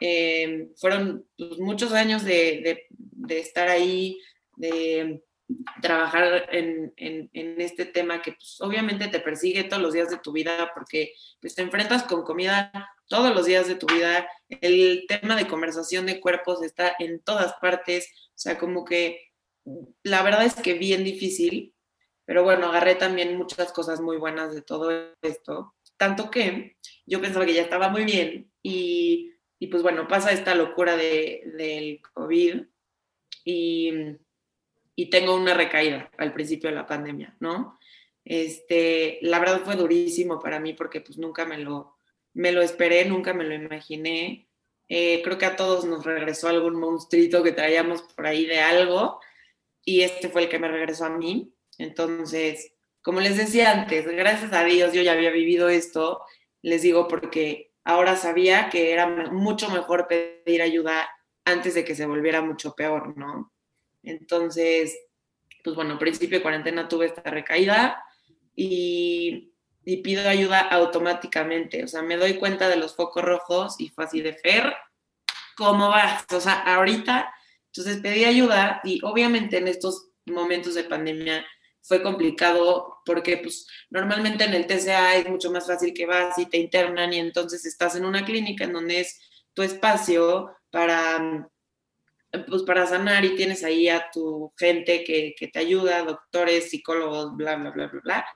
Eh, 0.00 0.70
fueron 0.76 1.26
pues, 1.36 1.58
muchos 1.58 1.92
años 1.92 2.24
de, 2.24 2.86
estar 3.28 3.68
ahí, 3.68 4.18
de 4.56 5.22
trabajar 5.82 6.48
en 6.52 7.30
este 7.60 7.84
tema 7.84 8.22
que 8.22 8.32
pues, 8.32 8.60
obviamente 8.60 9.08
te 9.08 9.20
persigue 9.20 9.64
todos 9.64 9.82
los 9.82 9.92
días 9.92 10.10
de 10.10 10.18
tu 10.18 10.32
vida 10.32 10.70
porque 10.74 11.12
pues, 11.40 11.54
te 11.54 11.62
enfrentas 11.62 12.04
con 12.04 12.22
comida 12.22 12.72
todos 13.08 13.34
los 13.34 13.44
días 13.44 13.66
de 13.68 13.74
tu 13.74 13.86
vida. 13.86 14.26
El 14.48 15.04
tema 15.08 15.36
de 15.36 15.48
conversación 15.48 16.06
de 16.06 16.20
cuerpos 16.20 16.62
está 16.62 16.94
en 16.98 17.20
todas 17.20 17.54
partes. 17.60 18.08
O 18.28 18.38
sea, 18.38 18.58
como 18.58 18.84
que 18.84 19.20
la 20.02 20.22
verdad 20.22 20.44
es 20.44 20.54
que 20.54 20.74
bien 20.74 21.04
difícil, 21.04 21.74
pero 22.24 22.44
bueno, 22.44 22.68
agarré 22.68 22.94
también 22.94 23.36
muchas 23.36 23.72
cosas 23.72 24.00
muy 24.00 24.16
buenas 24.16 24.54
de 24.54 24.62
todo 24.62 24.90
esto. 25.22 25.74
Tanto 25.96 26.30
que 26.30 26.76
yo 27.04 27.20
pensaba 27.20 27.44
que 27.44 27.54
ya 27.54 27.62
estaba 27.62 27.88
muy 27.88 28.04
bien 28.04 28.50
y, 28.62 29.32
y 29.60 29.66
pues 29.66 29.82
bueno, 29.82 30.08
pasa 30.08 30.32
esta 30.32 30.54
locura 30.54 30.96
de, 30.96 31.42
del 31.54 32.00
COVID 32.14 32.62
y, 33.44 33.92
y 34.96 35.10
tengo 35.10 35.36
una 35.36 35.52
recaída 35.52 36.10
al 36.16 36.32
principio 36.32 36.70
de 36.70 36.76
la 36.76 36.86
pandemia, 36.86 37.36
¿no? 37.40 37.78
Este, 38.24 39.18
la 39.20 39.38
verdad 39.38 39.62
fue 39.62 39.76
durísimo 39.76 40.40
para 40.40 40.60
mí 40.60 40.72
porque 40.72 41.02
pues 41.02 41.18
nunca 41.18 41.44
me 41.44 41.58
lo, 41.58 41.96
me 42.32 42.52
lo 42.52 42.62
esperé, 42.62 43.04
nunca 43.04 43.34
me 43.34 43.44
lo 43.44 43.54
imaginé. 43.54 44.48
Eh, 44.88 45.20
creo 45.22 45.36
que 45.36 45.46
a 45.46 45.56
todos 45.56 45.84
nos 45.84 46.04
regresó 46.06 46.48
algún 46.48 46.80
monstruito 46.80 47.42
que 47.42 47.52
traíamos 47.52 48.00
por 48.02 48.26
ahí 48.26 48.46
de 48.46 48.60
algo 48.60 49.20
y 49.84 50.00
este 50.00 50.30
fue 50.30 50.44
el 50.44 50.48
que 50.48 50.58
me 50.58 50.68
regresó 50.68 51.04
a 51.04 51.10
mí. 51.10 51.52
Entonces, 51.76 52.72
como 53.02 53.20
les 53.20 53.36
decía 53.36 53.72
antes, 53.72 54.06
gracias 54.06 54.54
a 54.54 54.64
Dios 54.64 54.94
yo 54.94 55.02
ya 55.02 55.12
había 55.12 55.30
vivido 55.30 55.68
esto, 55.68 56.22
les 56.62 56.80
digo 56.80 57.08
porque 57.08 57.69
ahora 57.84 58.16
sabía 58.16 58.68
que 58.68 58.92
era 58.92 59.06
mucho 59.06 59.68
mejor 59.70 60.06
pedir 60.06 60.62
ayuda 60.62 61.08
antes 61.44 61.74
de 61.74 61.84
que 61.84 61.94
se 61.94 62.06
volviera 62.06 62.42
mucho 62.42 62.74
peor, 62.74 63.16
¿no? 63.16 63.52
Entonces, 64.02 64.98
pues 65.64 65.76
bueno, 65.76 65.98
principio 65.98 66.38
de 66.38 66.42
cuarentena 66.42 66.88
tuve 66.88 67.06
esta 67.06 67.30
recaída 67.30 68.02
y 68.54 69.50
y 69.84 69.98
pido 69.98 70.28
ayuda 70.28 70.60
automáticamente. 70.60 71.84
O 71.84 71.88
sea, 71.88 72.02
me 72.02 72.16
doy 72.16 72.34
cuenta 72.34 72.68
de 72.68 72.76
los 72.76 72.94
focos 72.94 73.24
rojos 73.24 73.76
y 73.78 73.88
fue 73.88 74.04
así 74.04 74.20
de 74.20 74.34
Fer, 74.34 74.74
¿cómo 75.56 75.88
vas? 75.88 76.24
O 76.32 76.40
sea, 76.40 76.60
ahorita, 76.60 77.32
entonces 77.66 78.00
pedí 78.00 78.24
ayuda 78.24 78.80
y 78.84 79.00
obviamente 79.04 79.58
en 79.58 79.68
estos 79.68 80.10
momentos 80.26 80.74
de 80.74 80.84
pandemia 80.84 81.46
fue 81.82 82.02
complicado 82.02 82.98
porque 83.04 83.38
pues 83.38 83.66
normalmente 83.90 84.44
en 84.44 84.54
el 84.54 84.66
TCA 84.66 85.16
es 85.16 85.28
mucho 85.28 85.50
más 85.50 85.66
fácil 85.66 85.94
que 85.94 86.06
vas 86.06 86.38
y 86.38 86.46
te 86.46 86.58
internan 86.58 87.12
y 87.12 87.18
entonces 87.18 87.64
estás 87.64 87.96
en 87.96 88.04
una 88.04 88.24
clínica 88.24 88.64
en 88.64 88.72
donde 88.72 89.00
es 89.00 89.20
tu 89.54 89.62
espacio 89.62 90.54
para 90.70 91.48
pues 92.48 92.62
para 92.62 92.86
sanar 92.86 93.24
y 93.24 93.34
tienes 93.34 93.64
ahí 93.64 93.88
a 93.88 94.08
tu 94.12 94.52
gente 94.56 95.02
que, 95.02 95.34
que 95.36 95.48
te 95.48 95.58
ayuda, 95.58 96.04
doctores, 96.04 96.70
psicólogos, 96.70 97.36
bla, 97.36 97.56
bla, 97.56 97.70
bla, 97.70 97.90
bla, 98.04 98.26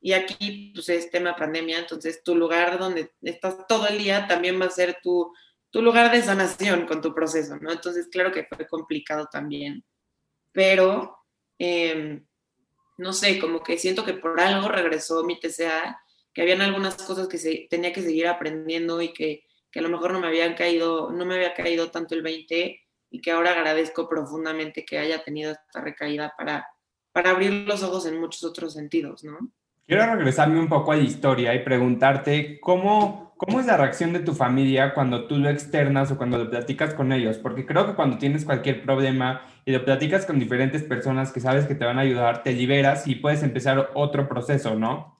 y 0.00 0.12
aquí 0.12 0.72
pues 0.74 0.88
es 0.88 1.10
tema 1.10 1.36
pandemia, 1.36 1.78
entonces 1.78 2.22
tu 2.22 2.34
lugar 2.34 2.78
donde 2.78 3.12
estás 3.22 3.66
todo 3.66 3.86
el 3.88 3.98
día 3.98 4.26
también 4.26 4.60
va 4.60 4.66
a 4.66 4.70
ser 4.70 4.98
tu, 5.02 5.32
tu 5.70 5.82
lugar 5.82 6.10
de 6.10 6.22
sanación 6.22 6.86
con 6.86 7.02
tu 7.02 7.14
proceso, 7.14 7.56
¿no? 7.56 7.70
Entonces 7.70 8.08
claro 8.08 8.32
que 8.32 8.44
fue 8.44 8.66
complicado 8.66 9.28
también, 9.30 9.84
pero 10.52 11.18
em, 11.58 12.26
no 13.00 13.14
sé, 13.14 13.38
como 13.38 13.62
que 13.62 13.78
siento 13.78 14.04
que 14.04 14.12
por 14.12 14.38
algo 14.40 14.68
regresó 14.68 15.24
mi 15.24 15.40
TCA, 15.40 15.98
que 16.34 16.42
habían 16.42 16.60
algunas 16.60 16.96
cosas 16.96 17.28
que 17.28 17.38
se, 17.38 17.66
tenía 17.70 17.94
que 17.94 18.02
seguir 18.02 18.28
aprendiendo 18.28 19.00
y 19.00 19.14
que, 19.14 19.44
que 19.70 19.78
a 19.78 19.82
lo 19.82 19.88
mejor 19.88 20.12
no 20.12 20.20
me 20.20 20.26
habían 20.26 20.54
caído, 20.54 21.10
no 21.10 21.24
me 21.24 21.36
había 21.36 21.54
caído 21.54 21.90
tanto 21.90 22.14
el 22.14 22.22
20 22.22 22.78
y 23.10 23.20
que 23.22 23.30
ahora 23.30 23.52
agradezco 23.52 24.06
profundamente 24.06 24.84
que 24.84 24.98
haya 24.98 25.24
tenido 25.24 25.52
esta 25.52 25.80
recaída 25.80 26.34
para, 26.36 26.68
para 27.10 27.30
abrir 27.30 27.52
los 27.66 27.82
ojos 27.82 28.04
en 28.04 28.20
muchos 28.20 28.44
otros 28.44 28.74
sentidos, 28.74 29.24
¿no? 29.24 29.50
Quiero 29.86 30.14
regresarme 30.14 30.60
un 30.60 30.68
poco 30.68 30.92
a 30.92 30.96
la 30.96 31.02
historia 31.02 31.54
y 31.54 31.64
preguntarte 31.64 32.60
cómo, 32.60 33.34
cómo 33.38 33.58
es 33.58 33.66
la 33.66 33.78
reacción 33.78 34.12
de 34.12 34.20
tu 34.20 34.34
familia 34.34 34.92
cuando 34.94 35.26
tú 35.26 35.38
lo 35.38 35.48
externas 35.48 36.12
o 36.12 36.18
cuando 36.18 36.38
lo 36.38 36.50
platicas 36.50 36.94
con 36.94 37.12
ellos, 37.12 37.38
porque 37.38 37.66
creo 37.66 37.86
que 37.86 37.94
cuando 37.94 38.18
tienes 38.18 38.44
cualquier 38.44 38.82
problema 38.82 39.42
y 39.70 39.72
lo 39.72 39.84
platicas 39.84 40.26
con 40.26 40.40
diferentes 40.40 40.82
personas 40.82 41.30
que 41.30 41.38
sabes 41.38 41.66
que 41.66 41.76
te 41.76 41.84
van 41.84 41.98
a 41.98 42.02
ayudar, 42.02 42.42
te 42.42 42.52
liberas 42.52 43.06
y 43.06 43.14
puedes 43.14 43.44
empezar 43.44 43.92
otro 43.94 44.28
proceso, 44.28 44.74
¿no? 44.74 45.16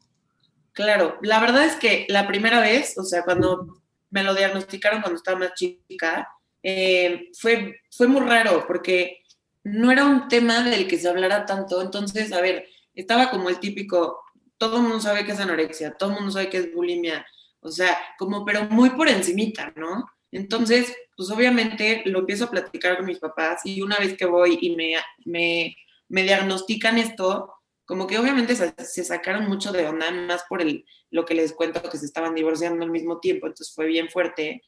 Claro, 0.72 1.18
la 1.22 1.38
verdad 1.38 1.64
es 1.64 1.76
que 1.76 2.06
la 2.08 2.26
primera 2.26 2.60
vez, 2.60 2.98
o 2.98 3.04
sea, 3.04 3.22
cuando 3.22 3.80
me 4.10 4.24
lo 4.24 4.34
diagnosticaron 4.34 5.02
cuando 5.02 5.18
estaba 5.18 5.38
más 5.38 5.54
chica, 5.54 6.28
eh, 6.64 7.30
fue, 7.38 7.80
fue 7.92 8.08
muy 8.08 8.22
raro 8.22 8.64
porque 8.66 9.22
no 9.62 9.92
era 9.92 10.04
un 10.04 10.26
tema 10.26 10.64
del 10.64 10.88
que 10.88 10.98
se 10.98 11.08
hablara 11.08 11.46
tanto, 11.46 11.80
entonces, 11.80 12.32
a 12.32 12.40
ver, 12.40 12.66
estaba 12.92 13.30
como 13.30 13.50
el 13.50 13.60
típico, 13.60 14.20
todo 14.58 14.78
el 14.78 14.82
mundo 14.82 15.00
sabe 15.00 15.24
que 15.24 15.32
es 15.32 15.40
anorexia, 15.40 15.92
todo 15.92 16.10
el 16.10 16.16
mundo 16.16 16.32
sabe 16.32 16.50
que 16.50 16.58
es 16.58 16.74
bulimia, 16.74 17.24
o 17.60 17.70
sea, 17.70 17.96
como, 18.18 18.44
pero 18.44 18.64
muy 18.64 18.90
por 18.90 19.08
encimita, 19.08 19.72
¿no? 19.76 20.10
Entonces, 20.32 20.92
pues 21.20 21.30
obviamente 21.32 22.00
lo 22.06 22.20
empiezo 22.20 22.46
a 22.46 22.50
platicar 22.50 22.96
con 22.96 23.04
mis 23.04 23.18
papás 23.18 23.60
y 23.64 23.82
una 23.82 23.98
vez 23.98 24.16
que 24.16 24.24
voy 24.24 24.56
y 24.58 24.74
me, 24.74 24.94
me, 25.26 25.76
me 26.08 26.22
diagnostican 26.22 26.96
esto, 26.96 27.52
como 27.84 28.06
que 28.06 28.18
obviamente 28.18 28.56
se, 28.56 29.04
sacaron 29.04 29.46
mucho 29.46 29.70
de 29.70 29.86
onda, 29.86 30.10
más 30.10 30.44
por 30.48 30.62
el, 30.62 30.86
lo 31.10 31.26
que 31.26 31.34
les 31.34 31.52
cuento 31.52 31.82
que 31.82 31.98
se 31.98 32.06
estaban 32.06 32.34
divorciando 32.34 32.86
al 32.86 32.90
mismo 32.90 33.20
tiempo, 33.20 33.48
entonces 33.48 33.74
fue 33.74 33.84
bien 33.84 34.08
fuerte. 34.08 34.62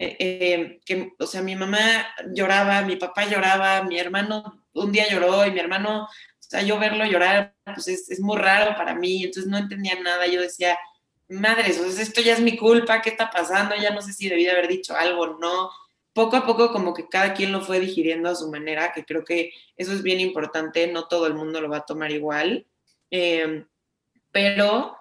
Eh, 0.00 0.16
eh, 0.18 0.80
que, 0.84 1.12
o 1.20 1.26
sea, 1.28 1.40
mi 1.40 1.54
mamá 1.54 1.78
lloraba, 2.34 2.82
mi 2.82 2.96
papá 2.96 3.24
lloraba, 3.26 3.84
mi 3.84 3.96
hermano 3.96 4.66
un 4.72 4.90
día 4.90 5.08
lloró 5.08 5.46
y 5.46 5.52
mi 5.52 5.60
hermano 5.60 6.02
o 6.02 6.08
sea, 6.40 6.62
yo 6.62 6.80
verlo 6.80 7.04
llorar, 7.04 7.54
pues 7.64 7.86
es, 7.86 8.10
es, 8.10 8.18
muy 8.18 8.38
raro 8.38 8.74
para 8.76 8.96
mí, 8.96 9.22
entonces 9.22 9.46
no 9.48 9.56
entendía 9.56 9.94
nada, 10.02 10.26
yo 10.26 10.40
decía, 10.40 10.76
madre, 11.28 11.68
esto 11.68 12.20
ya 12.20 12.34
es 12.34 12.40
mi 12.40 12.56
culpa, 12.56 13.02
¿qué 13.02 13.10
está 13.10 13.30
pasando? 13.30 13.74
Ya 13.76 13.90
no 13.90 14.02
sé 14.02 14.12
si 14.12 14.28
debí 14.28 14.44
de 14.44 14.52
haber 14.52 14.68
dicho 14.68 14.94
algo, 14.96 15.38
no. 15.38 15.70
Poco 16.12 16.36
a 16.36 16.46
poco 16.46 16.72
como 16.72 16.94
que 16.94 17.08
cada 17.08 17.34
quien 17.34 17.52
lo 17.52 17.60
fue 17.60 17.78
digiriendo 17.80 18.28
a 18.30 18.34
su 18.34 18.50
manera, 18.50 18.92
que 18.92 19.04
creo 19.04 19.24
que 19.24 19.52
eso 19.76 19.92
es 19.92 20.02
bien 20.02 20.20
importante, 20.20 20.86
no 20.86 21.08
todo 21.08 21.26
el 21.26 21.34
mundo 21.34 21.60
lo 21.60 21.68
va 21.68 21.78
a 21.78 21.86
tomar 21.86 22.10
igual, 22.10 22.66
eh, 23.10 23.66
pero 24.32 24.96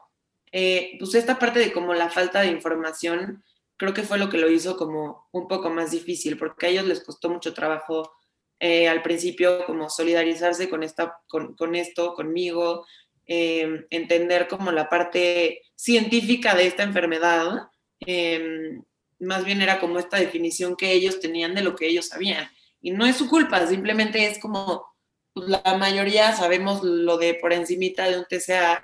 eh, 0.51 0.95
pues 0.99 1.15
esta 1.15 1.39
parte 1.39 1.59
de 1.59 1.71
como 1.71 1.93
la 1.93 2.09
falta 2.09 2.41
de 2.41 2.47
información, 2.47 3.43
creo 3.77 3.93
que 3.93 4.03
fue 4.03 4.17
lo 4.17 4.29
que 4.29 4.37
lo 4.37 4.49
hizo 4.49 4.77
como 4.77 5.27
un 5.31 5.47
poco 5.47 5.69
más 5.69 5.91
difícil, 5.91 6.37
porque 6.37 6.65
a 6.65 6.69
ellos 6.69 6.85
les 6.85 7.03
costó 7.03 7.29
mucho 7.29 7.53
trabajo 7.53 8.13
eh, 8.59 8.87
al 8.87 9.01
principio 9.01 9.65
como 9.65 9.89
solidarizarse 9.89 10.69
con, 10.69 10.83
esta, 10.83 11.19
con, 11.27 11.55
con 11.55 11.75
esto, 11.75 12.13
conmigo, 12.13 12.85
eh, 13.27 13.85
entender 13.89 14.47
como 14.47 14.71
la 14.71 14.89
parte 14.89 15.61
científica 15.75 16.55
de 16.55 16.67
esta 16.67 16.83
enfermedad, 16.83 17.69
eh, 18.05 18.79
más 19.19 19.45
bien 19.45 19.61
era 19.61 19.79
como 19.79 19.99
esta 19.99 20.17
definición 20.17 20.75
que 20.75 20.91
ellos 20.91 21.19
tenían 21.19 21.55
de 21.55 21.63
lo 21.63 21.75
que 21.75 21.87
ellos 21.87 22.07
sabían. 22.07 22.49
Y 22.81 22.91
no 22.91 23.05
es 23.05 23.15
su 23.15 23.27
culpa, 23.27 23.65
simplemente 23.67 24.27
es 24.27 24.39
como 24.39 24.85
pues, 25.33 25.49
la 25.49 25.77
mayoría 25.77 26.33
sabemos 26.33 26.83
lo 26.83 27.17
de 27.17 27.33
por 27.35 27.53
encimita 27.53 28.07
de 28.07 28.19
un 28.19 28.25
TCA 28.25 28.81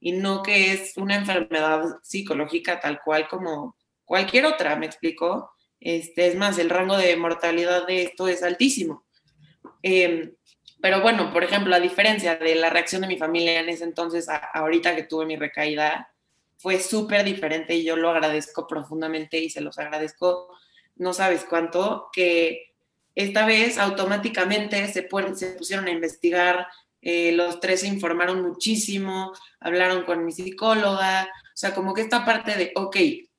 y 0.00 0.12
no 0.12 0.42
que 0.42 0.72
es 0.72 0.96
una 0.96 1.16
enfermedad 1.16 1.82
psicológica 2.02 2.80
tal 2.80 3.00
cual 3.02 3.28
como 3.28 3.76
cualquier 4.04 4.46
otra, 4.46 4.76
¿me 4.76 4.86
explico? 4.86 5.50
Este, 5.80 6.26
es 6.26 6.36
más, 6.36 6.58
el 6.58 6.70
rango 6.70 6.96
de 6.96 7.16
mortalidad 7.16 7.86
de 7.86 8.02
esto 8.02 8.28
es 8.28 8.42
altísimo. 8.42 9.04
Eh, 9.82 10.34
pero 10.84 11.00
bueno, 11.00 11.32
por 11.32 11.42
ejemplo, 11.42 11.74
a 11.74 11.80
diferencia 11.80 12.36
de 12.36 12.56
la 12.56 12.68
reacción 12.68 13.00
de 13.00 13.08
mi 13.08 13.16
familia 13.16 13.58
en 13.60 13.70
ese 13.70 13.84
entonces, 13.84 14.26
ahorita 14.52 14.94
que 14.94 15.04
tuve 15.04 15.24
mi 15.24 15.34
recaída, 15.34 16.12
fue 16.58 16.78
súper 16.78 17.24
diferente 17.24 17.74
y 17.74 17.84
yo 17.84 17.96
lo 17.96 18.10
agradezco 18.10 18.66
profundamente 18.66 19.38
y 19.38 19.48
se 19.48 19.62
los 19.62 19.78
agradezco 19.78 20.54
no 20.96 21.14
sabes 21.14 21.46
cuánto, 21.48 22.10
que 22.12 22.74
esta 23.14 23.46
vez 23.46 23.78
automáticamente 23.78 24.86
se, 24.88 25.08
se 25.34 25.46
pusieron 25.52 25.86
a 25.86 25.90
investigar, 25.90 26.66
eh, 27.00 27.32
los 27.32 27.60
tres 27.60 27.80
se 27.80 27.86
informaron 27.86 28.42
muchísimo, 28.42 29.32
hablaron 29.60 30.04
con 30.04 30.22
mi 30.22 30.32
psicóloga, 30.32 31.30
o 31.44 31.56
sea, 31.56 31.74
como 31.74 31.94
que 31.94 32.02
esta 32.02 32.26
parte 32.26 32.58
de, 32.58 32.72
ok, 32.74 32.96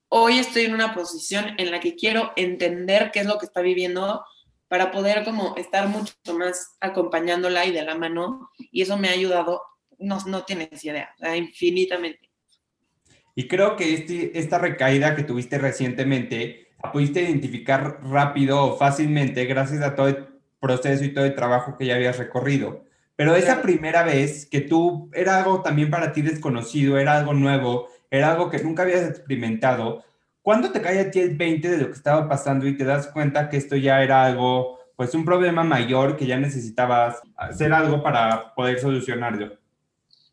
hoy 0.10 0.40
estoy 0.40 0.64
en 0.64 0.74
una 0.74 0.96
posición 0.96 1.54
en 1.60 1.70
la 1.70 1.80
que 1.80 1.96
quiero 1.96 2.34
entender 2.38 3.12
qué 3.12 3.20
es 3.20 3.28
lo 3.28 3.38
que 3.38 3.46
está 3.46 3.62
viviendo 3.62 4.26
para 4.68 4.92
poder 4.92 5.24
como 5.24 5.56
estar 5.58 5.88
mucho 5.88 6.14
más 6.38 6.76
acompañándola 6.80 7.66
y 7.66 7.72
de 7.72 7.84
la 7.84 7.96
mano, 7.96 8.50
y 8.58 8.82
eso 8.82 8.98
me 8.98 9.10
ha 9.10 9.12
ayudado, 9.12 9.62
no, 10.00 10.20
no 10.26 10.44
tienes 10.44 10.84
idea, 10.84 11.14
infinitamente. 11.36 12.30
Y 13.36 13.48
creo 13.48 13.76
que 13.76 13.94
este, 13.94 14.38
esta 14.40 14.58
recaída 14.58 15.16
que 15.16 15.24
tuviste 15.24 15.58
recientemente, 15.58 16.70
la 16.82 16.92
pudiste 16.92 17.22
identificar 17.22 18.00
rápido 18.04 18.64
o 18.64 18.78
fácilmente 18.78 19.46
gracias 19.46 19.82
a 19.82 19.96
todo 19.96 20.08
el 20.08 20.28
proceso 20.60 21.04
y 21.04 21.14
todo 21.14 21.26
el 21.26 21.36
trabajo 21.36 21.78
que 21.78 21.86
ya 21.86 21.96
habías 21.96 22.18
recorrido. 22.18 22.86
Pero 23.16 23.36
esa 23.36 23.62
primera 23.62 24.04
vez 24.04 24.46
que 24.46 24.62
tú 24.62 25.10
era 25.14 25.38
algo 25.38 25.62
también 25.62 25.90
para 25.90 26.12
ti 26.12 26.22
desconocido, 26.22 26.98
era 26.98 27.18
algo 27.18 27.34
nuevo, 27.34 27.88
era 28.12 28.32
algo 28.32 28.50
que 28.50 28.60
nunca 28.60 28.84
habías 28.84 29.08
experimentado, 29.08 30.04
¿cuándo 30.46 30.72
te 30.72 30.80
cae 30.80 31.00
a 31.00 31.10
ti 31.10 31.20
el 31.20 31.36
20 31.36 31.72
de 31.72 31.78
lo 31.80 31.88
que 31.88 31.94
estaba 31.94 32.30
pasando 32.30 32.68
y 32.68 32.78
te 32.78 32.86
das 32.86 33.08
cuenta 33.08 33.50
que 33.50 33.58
esto 33.58 33.76
ya 33.76 34.04
era 34.04 34.24
algo, 34.24 34.78
pues 34.96 35.16
un 35.16 35.26
problema 35.26 35.64
mayor 35.64 36.16
que 36.16 36.28
ya 36.28 36.38
necesitabas 36.38 37.20
hacer 37.36 37.74
algo 37.74 38.04
para 38.04 38.54
poder 38.54 38.80
solucionarlo? 38.80 39.58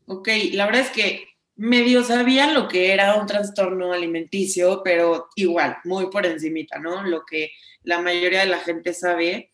Ok, 0.04 0.28
la 0.52 0.66
verdad 0.66 0.82
es 0.82 0.90
que 0.90 1.24
medio 1.56 2.04
sabía 2.04 2.52
lo 2.52 2.68
que 2.68 2.92
era 2.92 3.14
un 3.14 3.26
trastorno 3.26 3.94
alimenticio, 3.94 4.82
pero 4.84 5.28
igual, 5.34 5.78
muy 5.84 6.10
por 6.10 6.26
encimita, 6.26 6.78
¿no? 6.78 7.04
Lo 7.04 7.24
que 7.24 7.50
la 7.82 7.98
mayoría 8.02 8.40
de 8.40 8.50
la 8.50 8.58
gente 8.58 8.92
sabe. 8.92 9.50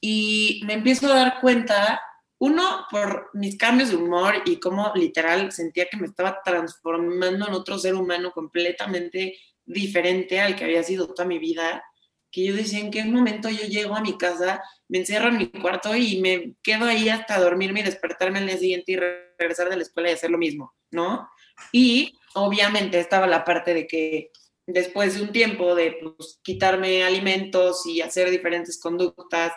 Y 0.00 0.60
me 0.66 0.72
empiezo 0.72 1.06
a 1.06 1.14
dar 1.14 1.40
cuenta, 1.40 2.00
uno, 2.38 2.86
por 2.90 3.30
mis 3.32 3.56
cambios 3.56 3.90
de 3.90 3.96
humor 3.96 4.42
y 4.44 4.58
cómo 4.58 4.90
literal 4.96 5.52
sentía 5.52 5.86
que 5.88 5.98
me 5.98 6.08
estaba 6.08 6.40
transformando 6.44 7.46
en 7.46 7.54
otro 7.54 7.78
ser 7.78 7.94
humano 7.94 8.32
completamente 8.32 9.36
diferente 9.66 10.40
al 10.40 10.56
que 10.56 10.64
había 10.64 10.82
sido 10.82 11.08
toda 11.08 11.26
mi 11.26 11.38
vida, 11.38 11.84
que 12.30 12.44
yo 12.44 12.54
decía, 12.54 12.80
¿en 12.80 12.90
qué 12.90 13.04
momento 13.04 13.48
yo 13.48 13.64
llego 13.66 13.94
a 13.94 14.00
mi 14.00 14.18
casa, 14.18 14.62
me 14.88 14.98
encierro 14.98 15.28
en 15.28 15.38
mi 15.38 15.46
cuarto 15.50 15.94
y 15.94 16.20
me 16.20 16.54
quedo 16.62 16.86
ahí 16.86 17.08
hasta 17.08 17.38
dormirme 17.38 17.80
y 17.80 17.84
despertarme 17.84 18.38
al 18.38 18.46
día 18.46 18.58
siguiente 18.58 18.92
y 18.92 18.96
regresar 18.96 19.70
de 19.70 19.76
la 19.76 19.82
escuela 19.82 20.10
y 20.10 20.14
hacer 20.14 20.30
lo 20.30 20.38
mismo, 20.38 20.74
¿no? 20.90 21.28
Y 21.72 22.18
obviamente 22.34 22.98
estaba 22.98 23.26
la 23.26 23.44
parte 23.44 23.72
de 23.72 23.86
que 23.86 24.30
después 24.66 25.14
de 25.14 25.22
un 25.22 25.32
tiempo 25.32 25.74
de 25.74 25.96
pues, 26.16 26.40
quitarme 26.42 27.04
alimentos 27.04 27.86
y 27.86 28.00
hacer 28.00 28.30
diferentes 28.30 28.80
conductas, 28.80 29.52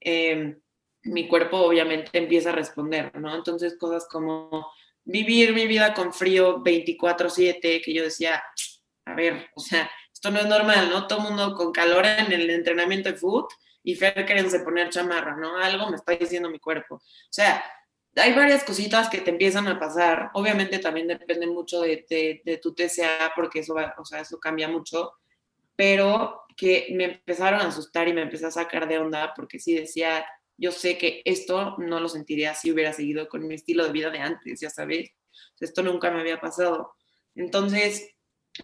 em, 0.00 0.60
mi 1.02 1.26
cuerpo 1.28 1.58
obviamente 1.58 2.10
empieza 2.18 2.50
a 2.50 2.54
responder, 2.54 3.18
¿no? 3.18 3.34
Entonces 3.34 3.76
cosas 3.78 4.06
como 4.08 4.70
vivir 5.04 5.54
mi 5.54 5.66
vida 5.66 5.94
con 5.94 6.12
frío 6.12 6.62
24/7, 6.62 7.80
que 7.80 7.94
yo 7.94 8.02
decía, 8.02 8.42
a 9.10 9.14
ver, 9.14 9.48
o 9.54 9.60
sea, 9.60 9.90
esto 10.12 10.30
no 10.30 10.40
es 10.40 10.46
normal, 10.46 10.90
¿no? 10.90 11.06
Todo 11.06 11.20
mundo 11.20 11.54
con 11.54 11.72
calor 11.72 12.04
en 12.06 12.32
el 12.32 12.50
entrenamiento 12.50 13.10
de 13.10 13.16
foot 13.16 13.50
y 13.82 13.94
Fer 13.94 14.26
queriéndose 14.26 14.60
poner 14.60 14.90
chamarra, 14.90 15.36
¿no? 15.36 15.56
Algo 15.56 15.88
me 15.88 15.96
está 15.96 16.12
diciendo 16.12 16.50
mi 16.50 16.58
cuerpo. 16.58 16.96
O 16.96 17.02
sea, 17.30 17.64
hay 18.16 18.32
varias 18.34 18.64
cositas 18.64 19.08
que 19.08 19.20
te 19.20 19.30
empiezan 19.30 19.68
a 19.68 19.78
pasar. 19.78 20.30
Obviamente 20.34 20.78
también 20.78 21.08
depende 21.08 21.46
mucho 21.46 21.80
de, 21.80 22.04
de, 22.44 22.56
tu 22.58 22.74
TCA 22.74 23.32
porque 23.34 23.60
eso, 23.60 23.74
va, 23.74 23.94
o 23.98 24.04
sea, 24.04 24.20
eso 24.20 24.38
cambia 24.38 24.68
mucho, 24.68 25.12
pero 25.76 26.42
que 26.56 26.88
me 26.92 27.04
empezaron 27.04 27.60
a 27.60 27.68
asustar 27.68 28.08
y 28.08 28.12
me 28.12 28.22
empecé 28.22 28.46
a 28.46 28.50
sacar 28.50 28.88
de 28.88 28.98
onda 28.98 29.32
porque 29.34 29.58
sí 29.58 29.74
decía, 29.74 30.26
yo 30.58 30.72
sé 30.72 30.98
que 30.98 31.22
esto 31.24 31.76
no 31.78 32.00
lo 32.00 32.08
sentiría 32.08 32.54
si 32.54 32.70
hubiera 32.70 32.92
seguido 32.92 33.28
con 33.28 33.46
mi 33.46 33.54
estilo 33.54 33.84
de 33.84 33.92
vida 33.92 34.10
de 34.10 34.18
antes, 34.18 34.60
ya 34.60 34.68
sabes. 34.68 35.10
Esto 35.58 35.82
nunca 35.82 36.10
me 36.10 36.20
había 36.20 36.40
pasado. 36.40 36.94
Entonces, 37.34 38.14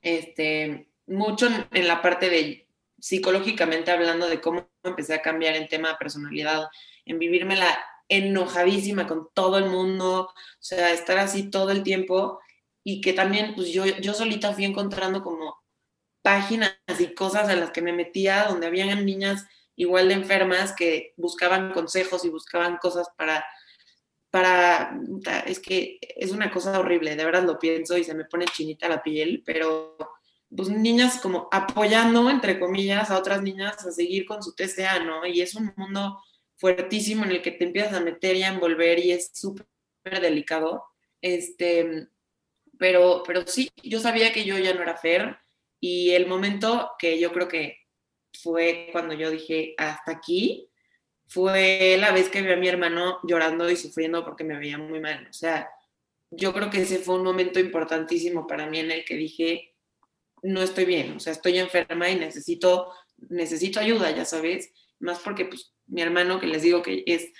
este, 0.02 0.88
mucho 1.06 1.48
en 1.72 1.88
la 1.88 2.02
parte 2.02 2.30
de 2.30 2.68
psicológicamente 2.98 3.90
hablando 3.90 4.28
de 4.28 4.40
cómo 4.40 4.68
empecé 4.82 5.14
a 5.14 5.22
cambiar 5.22 5.54
en 5.56 5.68
tema 5.68 5.90
de 5.90 5.96
personalidad, 5.96 6.68
en 7.04 7.18
vivírmela 7.18 7.78
enojadísima 8.08 9.06
con 9.06 9.28
todo 9.34 9.58
el 9.58 9.66
mundo, 9.66 10.22
o 10.22 10.34
sea, 10.60 10.92
estar 10.92 11.18
así 11.18 11.50
todo 11.50 11.70
el 11.70 11.82
tiempo 11.82 12.40
y 12.84 13.00
que 13.00 13.12
también 13.12 13.54
pues 13.54 13.68
yo, 13.68 13.84
yo 13.84 14.14
solita 14.14 14.52
fui 14.52 14.64
encontrando 14.64 15.22
como 15.22 15.60
páginas 16.22 16.76
y 16.98 17.14
cosas 17.14 17.48
en 17.50 17.60
las 17.60 17.70
que 17.70 17.82
me 17.82 17.92
metía 17.92 18.44
donde 18.44 18.66
habían 18.66 19.04
niñas 19.04 19.46
igual 19.76 20.08
de 20.08 20.14
enfermas 20.14 20.72
que 20.72 21.12
buscaban 21.16 21.72
consejos 21.72 22.24
y 22.24 22.30
buscaban 22.30 22.78
cosas 22.78 23.08
para, 23.16 23.44
para, 24.30 24.98
es 25.46 25.60
que 25.60 25.98
es 26.16 26.32
una 26.32 26.50
cosa 26.50 26.78
horrible, 26.78 27.16
de 27.16 27.24
verdad 27.24 27.44
lo 27.44 27.58
pienso 27.58 27.96
y 27.96 28.04
se 28.04 28.14
me 28.14 28.24
pone 28.24 28.44
chinita 28.46 28.88
la 28.88 29.02
piel, 29.02 29.42
pero 29.44 29.96
pues 30.54 30.68
niñas 30.68 31.20
como 31.20 31.48
apoyando, 31.50 32.30
entre 32.30 32.58
comillas, 32.58 33.10
a 33.10 33.18
otras 33.18 33.42
niñas 33.42 33.84
a 33.84 33.92
seguir 33.92 34.26
con 34.26 34.42
su 34.42 34.54
TCA, 34.54 35.00
¿no? 35.00 35.26
Y 35.26 35.40
es 35.40 35.54
un 35.54 35.72
mundo 35.76 36.20
fuertísimo 36.56 37.24
en 37.24 37.32
el 37.32 37.42
que 37.42 37.50
te 37.50 37.64
empiezas 37.64 37.94
a 37.94 38.00
meter 38.00 38.36
y 38.36 38.42
a 38.42 38.48
envolver 38.48 38.98
y 38.98 39.12
es 39.12 39.30
súper 39.34 39.66
delicado. 40.20 40.84
Este, 41.20 42.08
pero, 42.78 43.22
pero 43.26 43.46
sí, 43.46 43.70
yo 43.82 44.00
sabía 44.00 44.32
que 44.32 44.44
yo 44.44 44.58
ya 44.58 44.74
no 44.74 44.82
era 44.82 44.96
Fer 44.96 45.36
y 45.80 46.10
el 46.10 46.26
momento 46.26 46.92
que 46.98 47.18
yo 47.18 47.32
creo 47.32 47.48
que 47.48 47.78
fue 48.42 48.88
cuando 48.92 49.14
yo 49.14 49.30
dije 49.30 49.74
hasta 49.78 50.12
aquí, 50.12 50.70
fue 51.28 51.96
la 51.98 52.12
vez 52.12 52.28
que 52.28 52.42
vi 52.42 52.52
a 52.52 52.56
mi 52.56 52.68
hermano 52.68 53.18
llorando 53.24 53.70
y 53.70 53.76
sufriendo 53.76 54.24
porque 54.24 54.44
me 54.44 54.58
veía 54.58 54.78
muy 54.78 55.00
mal. 55.00 55.26
O 55.28 55.32
sea, 55.32 55.68
yo 56.30 56.52
creo 56.52 56.70
que 56.70 56.82
ese 56.82 56.98
fue 56.98 57.16
un 57.16 57.24
momento 57.24 57.60
importantísimo 57.60 58.46
para 58.46 58.66
mí 58.66 58.78
en 58.78 58.90
el 58.90 59.04
que 59.04 59.16
dije, 59.16 59.74
no 60.42 60.62
estoy 60.62 60.84
bien, 60.84 61.16
o 61.16 61.20
sea, 61.20 61.32
estoy 61.32 61.58
enferma 61.58 62.08
y 62.10 62.16
necesito, 62.16 62.92
necesito 63.28 63.80
ayuda, 63.80 64.10
ya 64.10 64.24
sabes, 64.24 64.72
más 64.98 65.18
porque 65.20 65.46
pues 65.46 65.72
mi 65.86 66.02
hermano 66.02 66.40
que 66.40 66.46
les 66.46 66.62
digo 66.62 66.82
que 66.82 67.04
es 67.06 67.32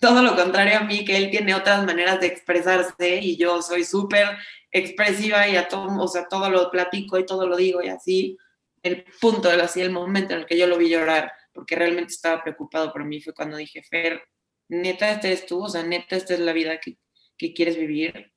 todo 0.00 0.22
lo 0.22 0.36
contrario 0.36 0.78
a 0.78 0.84
mí, 0.84 1.04
que 1.04 1.16
él 1.16 1.30
tiene 1.30 1.54
otras 1.54 1.84
maneras 1.84 2.20
de 2.20 2.26
expresarse 2.26 3.20
y 3.22 3.36
yo 3.36 3.62
soy 3.62 3.84
súper 3.84 4.36
expresiva 4.70 5.48
y 5.48 5.56
a 5.56 5.68
todo, 5.68 5.88
o 5.98 6.08
sea, 6.08 6.28
todo 6.28 6.50
lo 6.50 6.70
platico 6.70 7.18
y 7.18 7.26
todo 7.26 7.46
lo 7.46 7.56
digo 7.56 7.82
y 7.82 7.88
así, 7.88 8.36
el 8.82 9.04
punto, 9.20 9.48
así 9.50 9.80
el 9.80 9.90
momento 9.90 10.34
en 10.34 10.40
el 10.40 10.46
que 10.46 10.58
yo 10.58 10.66
lo 10.66 10.78
vi 10.78 10.88
llorar, 10.88 11.32
porque 11.58 11.76
realmente 11.76 12.12
estaba 12.12 12.42
preocupado 12.42 12.92
por 12.92 13.04
mí, 13.04 13.20
fue 13.20 13.34
cuando 13.34 13.56
dije, 13.56 13.82
Fer, 13.82 14.22
neta, 14.68 15.10
este 15.10 15.32
es 15.32 15.46
tú, 15.46 15.64
o 15.64 15.68
sea, 15.68 15.82
neta, 15.82 16.16
esta 16.16 16.34
es 16.34 16.40
la 16.40 16.52
vida 16.52 16.78
que, 16.78 16.96
que 17.36 17.52
quieres 17.52 17.76
vivir. 17.76 18.32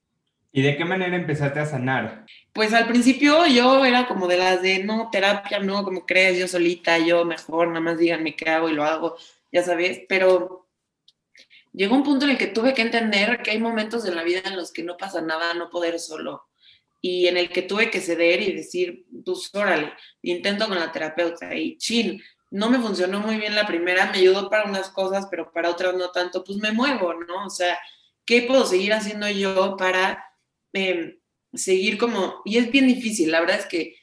¿Y 0.54 0.62
de 0.62 0.76
qué 0.76 0.84
manera 0.84 1.16
empezaste 1.16 1.60
a 1.60 1.66
sanar? 1.66 2.26
Pues 2.52 2.74
al 2.74 2.88
principio 2.88 3.46
yo 3.48 3.86
era 3.86 4.08
como 4.08 4.28
de 4.28 4.38
las 4.38 4.62
de, 4.62 4.84
no, 4.84 5.10
terapia, 5.12 5.60
no, 5.60 5.84
como 5.84 6.06
crees, 6.06 6.38
yo 6.38 6.48
solita, 6.48 6.98
yo 6.98 7.24
mejor, 7.24 7.68
nada 7.70 7.80
más 7.80 7.98
díganme 7.98 8.36
qué 8.36 8.50
hago 8.50 8.70
y 8.70 8.74
lo 8.74 8.84
hago 8.84 9.16
ya 9.52 9.64
sabes, 9.64 10.02
pero 10.08 10.70
llegó 11.74 11.96
un 11.96 12.04
punto 12.04 12.26
en 12.26 12.32
el 12.32 12.38
que 12.38 12.48
tuve 12.48 12.74
que 12.74 12.82
entender 12.82 13.42
que 13.44 13.52
hay 13.52 13.60
momentos 13.60 14.06
en 14.06 14.16
la 14.16 14.24
vida 14.24 14.42
en 14.46 14.56
los 14.56 14.72
que 14.72 14.84
no 14.84 14.98
pasa 14.98 15.22
nada, 15.22 15.54
no 15.54 15.70
poder 15.70 16.00
solo, 16.00 16.48
y 17.02 17.28
en 17.28 17.38
el 17.38 17.50
que 17.50 17.64
tuve 17.64 17.90
que 17.90 18.00
ceder 18.00 18.42
y 18.42 18.54
decir, 18.54 19.06
pues 19.26 19.54
órale, 19.54 19.94
intento 20.22 20.68
con 20.68 20.80
la 20.80 20.92
terapeuta, 20.92 21.54
y 21.56 21.78
chin, 21.78 22.22
no 22.52 22.70
me 22.70 22.80
funcionó 22.80 23.20
muy 23.20 23.38
bien 23.38 23.56
la 23.56 23.66
primera, 23.66 24.12
me 24.12 24.20
ayudó 24.20 24.50
para 24.50 24.66
unas 24.66 24.90
cosas, 24.90 25.28
pero 25.32 25.52
para 25.52 25.70
otras 25.70 25.96
no 25.96 26.12
tanto, 26.12 26.44
pues 26.44 26.58
me 26.58 26.72
muevo, 26.72 27.14
¿no? 27.14 27.46
O 27.46 27.50
sea, 27.50 27.80
¿qué 28.26 28.44
puedo 28.44 28.66
seguir 28.66 28.94
haciendo 28.94 29.28
yo 29.30 29.78
para 29.78 30.24
em, 30.74 31.18
seguir 31.54 31.98
como, 31.98 32.42
y 32.46 32.58
es 32.58 32.70
bien 32.72 32.88
difícil, 32.88 33.32
la 33.32 33.40
verdad 33.40 33.60
es 33.60 33.66
que 33.66 33.96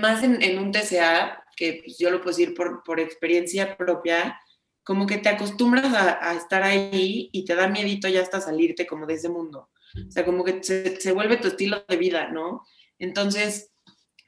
más 0.00 0.22
en, 0.22 0.58
un 0.58 0.72
TCA, 0.72 1.44
que 1.56 1.82
pues, 1.84 1.98
yo 1.98 2.10
lo 2.10 2.18
puedo 2.18 2.36
decir 2.36 2.54
por, 2.54 2.82
por 2.84 3.00
experiencia 3.00 3.76
propia, 3.76 4.40
como 4.84 5.06
que 5.06 5.18
te 5.18 5.30
acostumbras 5.30 5.92
a, 5.94 6.34
estar 6.34 6.62
ahí 6.62 7.30
y 7.32 7.44
te 7.44 7.54
da 7.54 7.68
miedito 7.68 8.06
ya 8.06 8.20
hasta 8.20 8.40
salirte 8.40 8.86
como 8.86 9.06
de 9.06 9.14
ese 9.14 9.30
mundo. 9.30 9.70
O 9.96 10.10
sea, 10.10 10.24
como 10.24 10.44
que 10.44 10.62
se, 10.62 11.12
vuelve 11.12 11.38
tu 11.38 11.48
estilo 11.48 11.84
de 11.88 11.96
vida, 11.96 12.28
¿no? 12.28 12.62
Entonces, 12.98 13.72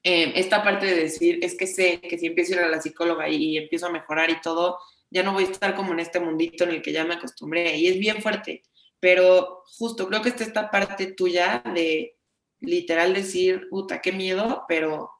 eh, 0.08 0.34
esta 0.36 0.62
parte 0.62 0.86
de 0.86 0.94
decir, 0.94 1.40
es 1.42 1.56
que 1.56 1.66
sé 1.66 2.00
que 2.00 2.16
si 2.16 2.26
empiezo 2.26 2.52
a 2.52 2.56
ir 2.58 2.62
a 2.62 2.68
la 2.68 2.80
psicóloga 2.80 3.28
y, 3.28 3.56
empiezo 3.56 3.86
a 3.86 3.90
mejorar 3.90 4.30
y 4.30 4.40
todo, 4.40 4.78
ya 5.10 5.24
no 5.24 5.32
voy 5.32 5.44
a 5.44 5.50
estar 5.50 5.74
como 5.74 5.92
en 5.92 5.98
este 5.98 6.20
mundito 6.20 6.62
en 6.62 6.70
el 6.70 6.82
que 6.82 6.92
ya 6.92 7.04
me 7.04 7.14
acostumbré. 7.14 7.76
Y 7.76 7.88
es 7.88 7.98
bien 7.98 8.22
fuerte. 8.22 8.62
Pero 9.00 9.64
justo 9.66 10.06
creo 10.06 10.22
que 10.22 10.28
está 10.28 10.44
esta 10.44 10.70
parte 10.70 11.08
tuya 11.14 11.60
de 11.74 12.16
literal 12.60 13.14
decir, 13.14 13.66
puta, 13.68 14.00
qué 14.00 14.12
miedo, 14.12 14.64
pero, 14.68 15.10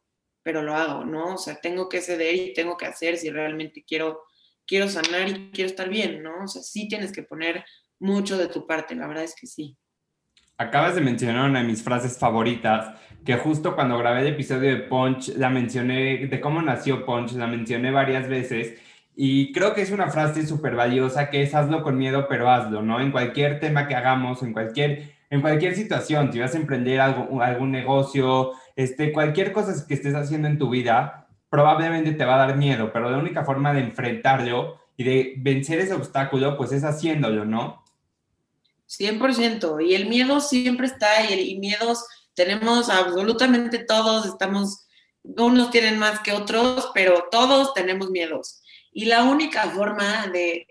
pero 0.44 0.62
lo 0.62 0.76
hago, 0.76 1.04
¿no? 1.04 1.34
O 1.34 1.38
sea, 1.38 1.60
tengo 1.60 1.88
que 1.88 2.00
ceder 2.00 2.36
y 2.36 2.52
tengo 2.52 2.76
que 2.76 2.86
hacer 2.86 3.16
si 3.16 3.28
realmente 3.30 3.84
quiero 3.84 4.22
quiero 4.66 4.88
sanar 4.88 5.28
y 5.28 5.50
quiero 5.50 5.68
estar 5.68 5.88
bien, 5.88 6.22
¿no? 6.22 6.44
O 6.44 6.48
sea, 6.48 6.62
sí 6.62 6.88
tienes 6.88 7.10
que 7.12 7.24
poner 7.24 7.64
mucho 7.98 8.38
de 8.38 8.48
tu 8.48 8.66
parte, 8.66 8.94
la 8.94 9.06
verdad 9.08 9.24
es 9.24 9.34
que 9.34 9.46
sí. 9.46 9.76
Acabas 10.58 10.94
de 10.94 11.02
mencionar 11.02 11.50
una 11.50 11.58
de 11.58 11.66
mis 11.66 11.82
frases 11.82 12.18
favoritas, 12.18 12.94
que 13.26 13.36
justo 13.36 13.74
cuando 13.74 13.98
grabé 13.98 14.22
el 14.22 14.28
episodio 14.28 14.70
de 14.70 14.78
Punch, 14.78 15.36
la 15.36 15.50
mencioné, 15.50 16.28
de 16.28 16.40
cómo 16.40 16.62
nació 16.62 17.04
Punch, 17.04 17.32
la 17.32 17.46
mencioné 17.46 17.90
varias 17.90 18.26
veces. 18.26 18.80
Y 19.14 19.52
creo 19.52 19.74
que 19.74 19.82
es 19.82 19.90
una 19.90 20.08
frase 20.08 20.46
súper 20.46 20.74
valiosa 20.74 21.28
que 21.28 21.42
es 21.42 21.54
hazlo 21.54 21.82
con 21.82 21.98
miedo, 21.98 22.26
pero 22.26 22.50
hazlo, 22.50 22.80
¿no? 22.80 23.00
En 23.00 23.10
cualquier 23.10 23.60
tema 23.60 23.86
que 23.86 23.96
hagamos, 23.96 24.42
en 24.42 24.54
cualquier, 24.54 25.10
en 25.28 25.42
cualquier 25.42 25.74
situación, 25.74 26.32
si 26.32 26.38
vas 26.38 26.54
a 26.54 26.58
emprender 26.58 27.00
algo, 27.00 27.42
algún 27.42 27.70
negocio, 27.70 28.52
este, 28.76 29.12
cualquier 29.12 29.52
cosa 29.52 29.74
que 29.86 29.92
estés 29.92 30.14
haciendo 30.14 30.48
en 30.48 30.56
tu 30.58 30.70
vida, 30.70 31.28
probablemente 31.50 32.12
te 32.12 32.24
va 32.24 32.36
a 32.36 32.46
dar 32.46 32.56
miedo, 32.56 32.92
pero 32.94 33.10
la 33.10 33.18
única 33.18 33.44
forma 33.44 33.74
de 33.74 33.80
enfrentarlo 33.80 34.78
y 34.96 35.04
de 35.04 35.34
vencer 35.36 35.80
ese 35.80 35.92
obstáculo, 35.92 36.56
pues 36.56 36.72
es 36.72 36.82
haciéndolo, 36.82 37.44
¿no? 37.44 37.84
100%. 38.88 39.80
Y 39.86 39.94
el 39.94 40.06
miedo 40.06 40.40
siempre 40.40 40.86
está 40.86 41.30
y, 41.30 41.50
y 41.50 41.58
miedos 41.58 42.04
tenemos 42.36 42.90
absolutamente 42.90 43.78
todos, 43.78 44.26
estamos, 44.26 44.86
unos 45.22 45.70
tienen 45.70 45.98
más 45.98 46.20
que 46.20 46.32
otros, 46.32 46.90
pero 46.94 47.28
todos 47.30 47.74
tenemos 47.74 48.10
miedos. 48.10 48.62
Y 48.92 49.06
la 49.06 49.24
única 49.24 49.70
forma 49.70 50.26
de, 50.28 50.66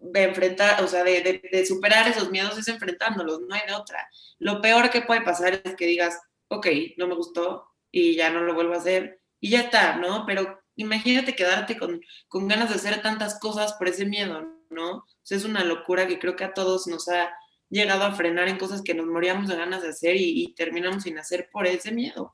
de 0.00 0.22
enfrentar, 0.24 0.82
o 0.82 0.88
sea, 0.88 1.04
de, 1.04 1.40
de, 1.50 1.66
superar 1.66 2.08
esos 2.08 2.30
miedos 2.30 2.58
es 2.58 2.68
enfrentándolos, 2.68 3.40
no 3.40 3.54
hay 3.54 3.62
otra. 3.72 4.06
Lo 4.38 4.60
peor 4.60 4.90
que 4.90 5.02
puede 5.02 5.22
pasar 5.22 5.60
es 5.64 5.76
que 5.76 5.86
digas, 5.86 6.20
ok, 6.48 6.66
no 6.98 7.06
me 7.06 7.14
gustó 7.14 7.68
y 7.90 8.16
ya 8.16 8.30
no 8.30 8.40
lo 8.40 8.54
vuelvo 8.54 8.74
a 8.74 8.78
hacer 8.78 9.20
y 9.40 9.50
ya 9.50 9.60
está, 9.60 9.96
¿no? 9.96 10.26
Pero 10.26 10.58
imagínate 10.74 11.36
quedarte 11.36 11.78
con, 11.78 12.00
con 12.28 12.48
ganas 12.48 12.70
de 12.70 12.74
hacer 12.74 13.00
tantas 13.02 13.38
cosas 13.38 13.74
por 13.74 13.88
ese 13.88 14.04
miedo, 14.04 14.42
¿no? 14.68 14.96
O 14.96 15.06
es 15.28 15.44
una 15.44 15.64
locura 15.64 16.06
que 16.08 16.18
creo 16.18 16.34
que 16.34 16.44
a 16.44 16.54
todos 16.54 16.86
nos 16.88 17.08
ha 17.08 17.32
llegado 17.74 18.04
a 18.04 18.14
frenar 18.14 18.48
en 18.48 18.56
cosas 18.56 18.82
que 18.82 18.94
nos 18.94 19.06
moríamos 19.06 19.48
de 19.48 19.56
ganas 19.56 19.82
de 19.82 19.88
hacer 19.88 20.16
y, 20.16 20.42
y 20.42 20.54
terminamos 20.54 21.02
sin 21.02 21.18
hacer 21.18 21.48
por 21.52 21.66
ese 21.66 21.92
miedo. 21.92 22.30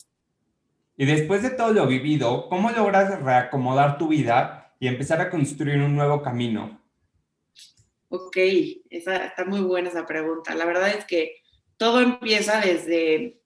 Y 0.97 1.07
después 1.07 1.43
de 1.43 1.51
todo 1.51 1.73
lo 1.73 1.87
vivido, 1.87 2.49
¿cómo 2.49 2.71
logras 2.71 3.23
reacomodar 3.23 3.97
tu 3.97 4.09
vida 4.09 4.75
y 4.79 4.87
empezar 4.87 5.21
a 5.21 5.31
construir 5.31 5.79
un 5.79 5.97
nuevo 5.97 6.21
camino? 6.23 6.79
Ok, 8.11 8.37
esa, 8.91 9.25
está 9.25 9.45
muy 9.45 9.61
buena 9.61 9.89
esa 9.89 10.05
pregunta. 10.05 10.55
La 10.55 10.67
verdad 10.67 10.91
es 10.91 11.05
que 11.07 11.37
todo 11.77 12.01
empieza 12.01 12.61
desde 12.61 13.41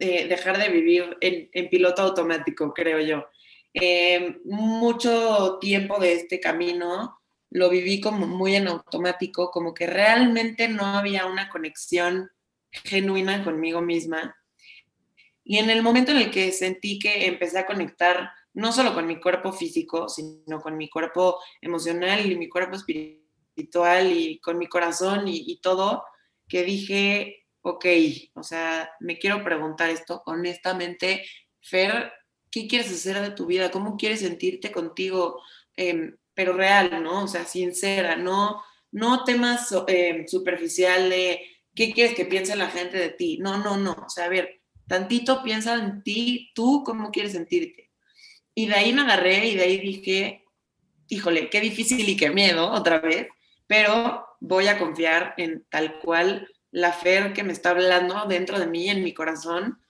eh, 0.00 0.26
dejar 0.28 0.58
de 0.58 0.68
vivir 0.70 1.16
en, 1.20 1.48
en, 1.52 1.68
piloto 1.68 2.02
automático, 2.02 2.72
creo 2.74 2.98
yo. 3.00 3.26
Eh, 3.74 4.38
mucho 4.44 5.58
tiempo 5.60 6.00
de 6.00 6.14
este 6.14 6.40
camino 6.40 7.20
lo 7.50 7.70
viví 7.70 8.00
como 8.00 8.26
muy 8.26 8.56
en 8.56 8.68
automático, 8.68 9.50
como 9.50 9.74
que 9.74 9.86
realmente 9.86 10.68
no 10.68 10.84
había 10.84 11.26
una 11.26 11.48
conexión 11.48 12.30
genuina 12.70 13.42
conmigo 13.44 13.80
misma. 13.80 14.36
Y 15.44 15.58
en 15.58 15.70
el 15.70 15.82
momento 15.82 16.10
en 16.10 16.18
el 16.18 16.30
que 16.30 16.52
sentí 16.52 16.98
que 16.98 17.26
empecé 17.26 17.58
a 17.58 17.66
conectar 17.66 18.30
no 18.52 18.72
solo 18.72 18.92
con 18.92 19.06
mi 19.06 19.20
cuerpo 19.20 19.52
físico, 19.52 20.08
sino 20.08 20.60
con 20.60 20.76
mi 20.76 20.90
cuerpo 20.90 21.38
emocional 21.60 22.30
y 22.30 22.36
mi 22.36 22.48
cuerpo 22.48 22.76
espiritual 22.76 24.12
y 24.12 24.38
con 24.40 24.58
mi 24.58 24.66
corazón 24.66 25.24
y, 25.26 25.60
todo, 25.60 26.04
que 26.48 26.64
dije, 26.64 27.46
ok, 27.62 27.86
o 28.34 28.42
sea, 28.42 28.90
me 29.00 29.18
quiero 29.18 29.44
preguntar 29.44 29.90
esto 29.90 30.22
honestamente, 30.26 31.24
Fer, 31.60 32.12
¿qué 32.50 32.66
quieres 32.66 32.90
hacer 32.90 33.20
de 33.20 33.30
tu 33.30 33.46
vida? 33.46 33.70
¿Cómo 33.70 33.96
quieres 33.96 34.20
sentirte 34.20 34.72
contigo? 34.72 35.40
Eh, 35.76 36.14
pero 36.38 36.52
real, 36.52 37.02
¿no? 37.02 37.24
O 37.24 37.26
sea, 37.26 37.44
sincera, 37.44 38.14
no, 38.14 38.62
no 38.92 39.24
temas 39.24 39.74
eh, 39.88 40.24
superficial 40.28 41.10
de 41.10 41.42
qué 41.74 41.92
quieres 41.92 42.14
que 42.14 42.26
piense 42.26 42.54
la 42.54 42.70
gente 42.70 42.96
de 42.96 43.08
ti. 43.08 43.38
No, 43.38 43.56
no, 43.56 43.76
no. 43.76 44.04
O 44.06 44.08
sea, 44.08 44.26
a 44.26 44.28
ver, 44.28 44.60
tantito 44.86 45.42
piensa 45.42 45.74
en 45.74 46.00
ti, 46.04 46.52
tú 46.54 46.84
cómo 46.86 47.10
quieres 47.10 47.32
sentirte. 47.32 47.90
Y 48.54 48.66
de 48.66 48.74
ahí 48.76 48.92
me 48.92 49.02
agarré 49.02 49.48
y 49.48 49.56
de 49.56 49.64
ahí 49.64 49.78
dije, 49.80 50.44
híjole, 51.08 51.50
qué 51.50 51.60
difícil 51.60 52.08
y 52.08 52.16
qué 52.16 52.30
miedo 52.30 52.70
otra 52.70 53.00
vez, 53.00 53.26
pero 53.66 54.24
voy 54.38 54.68
a 54.68 54.78
confiar 54.78 55.34
en 55.38 55.66
tal 55.68 55.98
cual 55.98 56.48
la 56.70 56.92
Fer 56.92 57.32
que 57.32 57.42
me 57.42 57.52
está 57.52 57.70
hablando 57.70 58.26
dentro 58.28 58.60
de 58.60 58.68
mí, 58.68 58.88
en 58.88 59.02
mi 59.02 59.12
corazón, 59.12 59.80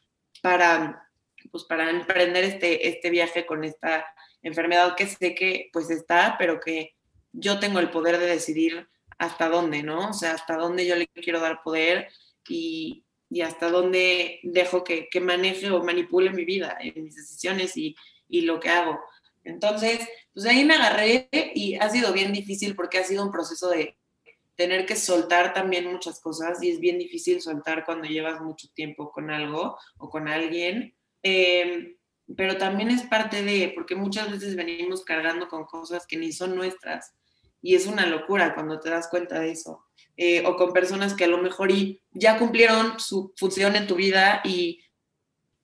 para, 0.40 1.11
pues, 1.50 1.64
para 1.64 1.90
emprender 1.90 2.44
este, 2.44 2.88
este 2.88 3.11
viaje 3.11 3.44
con 3.44 3.64
esta 3.64 4.06
enfermedad 4.42 4.94
que 4.96 5.07
sé 5.07 5.35
que 5.35 5.70
pues 5.72 5.90
está, 5.90 6.37
pero 6.38 6.61
que 6.61 6.94
yo 7.33 7.59
tengo 7.59 7.79
el 7.79 7.90
poder 7.90 8.18
de 8.18 8.27
decidir 8.27 8.88
hasta 9.18 9.48
dónde, 9.48 9.83
¿no? 9.83 10.11
O 10.11 10.12
sea, 10.12 10.33
hasta 10.33 10.57
dónde 10.57 10.87
yo 10.87 10.96
le 10.96 11.09
quiero 11.09 11.40
dar 11.40 11.62
poder 11.62 12.09
y, 12.48 13.05
y 13.29 13.40
hasta 13.42 13.70
dónde 13.70 14.40
dejo 14.42 14.85
que, 14.85 15.09
que, 15.11 15.20
maneje 15.20 15.70
o 15.70 15.83
manipule 15.83 16.31
mi 16.31 16.44
vida, 16.44 16.77
en 16.81 17.05
mis 17.05 17.16
decisiones 17.16 17.77
y, 17.77 17.96
y 18.29 18.42
lo 18.42 18.61
que 18.61 18.70
hago. 18.70 19.01
Entonces, 19.44 20.07
pues 20.33 20.46
ahí 20.46 20.64
me 20.64 20.74
agarré 20.74 21.29
y 21.55 21.74
ha 21.77 21.90
sido 21.90 22.12
bien 22.12 22.33
difícil 22.33 22.77
porque 22.77 22.98
ha 22.98 23.05
sido 23.05 23.24
un 23.24 23.33
proceso 23.33 23.68
de 23.68 23.96
tener 24.55 24.87
que 24.87 24.96
soltar 24.96 25.55
también 25.55 25.90
muchas 25.90 26.20
cosas 26.20 26.62
y 26.62 26.70
es 26.70 26.81
bien 26.81 26.98
difícil 26.98 27.40
soltar 27.40 27.85
cuando 27.85 28.09
llevas 28.09 28.40
mucho 28.40 28.68
tiempo 28.74 29.11
con 29.11 29.31
algo 29.31 29.79
o 29.98 30.11
con 30.11 30.29
alguien. 30.29 30.94
Eh, 31.22 31.97
pero 32.36 32.58
también 32.58 32.90
es 32.90 33.02
parte 33.02 33.42
de, 33.42 33.72
porque 33.74 33.94
muchas 33.94 34.30
veces 34.30 34.54
venimos 34.56 35.04
cargando 35.04 35.48
con 35.48 35.64
cosas 35.64 36.06
que 36.06 36.16
ni 36.16 36.32
son 36.32 36.54
nuestras 36.54 37.14
y 37.62 37.74
es 37.74 37.86
una 37.86 38.06
locura 38.06 38.54
cuando 38.54 38.78
te 38.78 38.90
das 38.90 39.08
cuenta 39.08 39.40
de 39.40 39.52
eso. 39.52 39.84
Eh, 40.16 40.44
o 40.46 40.56
con 40.56 40.72
personas 40.72 41.14
que 41.14 41.24
a 41.24 41.28
lo 41.28 41.38
mejor 41.38 41.70
y 41.70 42.02
ya 42.10 42.38
cumplieron 42.38 42.98
su 42.98 43.32
función 43.36 43.76
en 43.76 43.86
tu 43.86 43.94
vida 43.94 44.40
y 44.44 44.80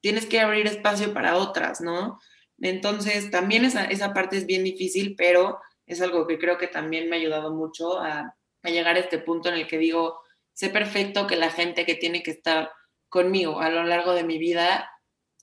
tienes 0.01 0.27
que 0.27 0.41
abrir 0.41 0.67
espacio 0.67 1.13
para 1.13 1.37
otras, 1.37 1.81
¿no? 1.81 2.21
Entonces, 2.61 3.31
también 3.31 3.65
esa, 3.65 3.85
esa 3.87 4.15
parte 4.15 4.37
es 4.37 4.47
bien 4.47 4.63
difícil, 4.63 5.17
pero 5.17 5.59
es 5.87 6.01
algo 6.01 6.27
que 6.27 6.39
creo 6.39 6.57
que 6.57 6.69
también 6.69 7.09
me 7.09 7.17
ha 7.17 7.19
ayudado 7.19 7.53
mucho 7.53 7.99
a, 7.99 8.37
a 8.63 8.71
llegar 8.71 8.95
a 8.97 9.01
este 9.01 9.19
punto 9.19 9.49
en 9.49 9.57
el 9.57 9.67
que 9.67 9.79
digo, 9.79 10.21
sé 10.53 10.71
perfecto 10.71 11.27
que 11.27 11.37
la 11.37 11.51
gente 11.51 11.85
que 11.85 11.97
tiene 11.97 12.23
que 12.23 12.31
estar 12.31 12.71
conmigo 13.09 13.61
a 13.61 13.71
lo 13.71 13.83
largo 13.83 14.15
de 14.15 14.25
mi 14.25 14.39
vida 14.39 14.89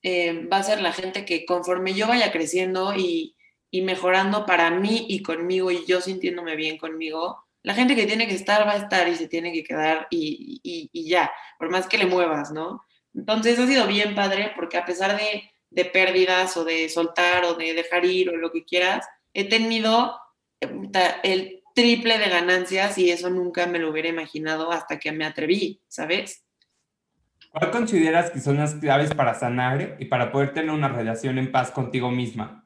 eh, 0.04 0.46
va 0.48 0.58
a 0.58 0.64
ser 0.64 0.82
la 0.82 0.94
gente 0.94 1.26
que 1.26 1.46
conforme 1.46 1.94
yo 1.94 2.08
vaya 2.08 2.32
creciendo 2.32 2.94
y, 2.96 3.36
y, 3.70 3.82
mejorando 3.82 4.46
para 4.46 4.70
mí 4.72 5.06
y 5.10 5.22
conmigo 5.22 5.72
y 5.72 5.86
yo 5.86 6.02
sintiéndome 6.02 6.56
bien 6.56 6.78
conmigo, 6.78 7.46
la 7.64 7.76
gente 7.76 7.96
que 7.96 8.06
tiene 8.06 8.28
que 8.28 8.34
estar 8.34 8.68
va 8.68 8.74
a 8.74 8.78
estar 8.78 9.08
y 9.08 9.16
se 9.16 9.28
tiene 9.28 9.54
que 9.54 9.64
quedar 9.64 10.08
y, 10.10 10.60
y, 10.64 10.90
y 10.92 11.10
ya, 11.10 11.32
por 11.60 11.70
más 11.70 11.88
que 11.88 11.98
le 11.98 12.08
muevas, 12.08 12.52
¿no? 12.52 12.84
Entonces 13.14 13.60
ha 13.60 13.68
sido 13.68 13.88
bien 13.88 14.16
padre 14.16 14.52
porque 14.56 14.78
a 14.78 14.86
pesar 14.86 15.18
de, 15.18 15.52
de 15.70 15.86
pérdidas 15.86 16.56
o 16.58 16.64
de 16.64 16.90
soltar 16.90 17.46
o 17.46 17.56
de 17.56 17.74
dejar 17.74 18.06
ir 18.06 18.30
o 18.30 18.38
lo 18.38 18.52
que 18.52 18.66
quieras, 18.66 19.08
he 19.34 19.48
tenido 19.48 20.20
eh, 20.60 20.70
el 21.24 21.64
triple 21.74 22.18
de 22.18 22.30
ganancias 22.30 22.98
y 22.98 23.10
eso 23.10 23.30
nunca 23.30 23.66
me 23.66 23.80
lo 23.80 23.90
hubiera 23.90 24.10
imaginado 24.10 24.72
hasta 24.72 25.00
que 25.00 25.12
me 25.12 25.26
atreví, 25.26 25.82
¿sabes? 25.88 26.44
¿Cuál 27.52 27.72
consideras 27.72 28.32
que 28.32 28.40
son 28.40 28.58
las 28.58 28.76
claves 28.76 29.14
para 29.14 29.34
sanar 29.34 29.98
y 30.00 30.06
para 30.06 30.32
poder 30.32 30.54
tener 30.54 30.72
una 30.72 30.88
relación 30.88 31.38
en 31.38 31.52
paz 31.52 31.70
contigo 31.72 32.10
misma? 32.10 32.66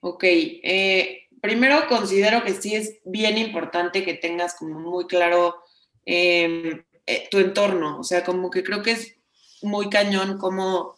Ok, 0.00 0.24
eh, 0.24 1.28
primero 1.42 1.86
considero 1.86 2.42
que 2.44 2.54
sí 2.54 2.74
es 2.74 3.00
bien 3.04 3.36
importante 3.36 4.04
que 4.04 4.14
tengas 4.14 4.54
como 4.54 4.80
muy 4.80 5.06
claro 5.06 5.62
eh, 6.06 6.82
eh, 7.04 7.28
tu 7.30 7.38
entorno, 7.38 7.98
o 7.98 8.04
sea, 8.04 8.24
como 8.24 8.50
que 8.50 8.64
creo 8.64 8.82
que 8.82 8.92
es 8.92 9.16
muy 9.60 9.90
cañón 9.90 10.38
como, 10.38 10.94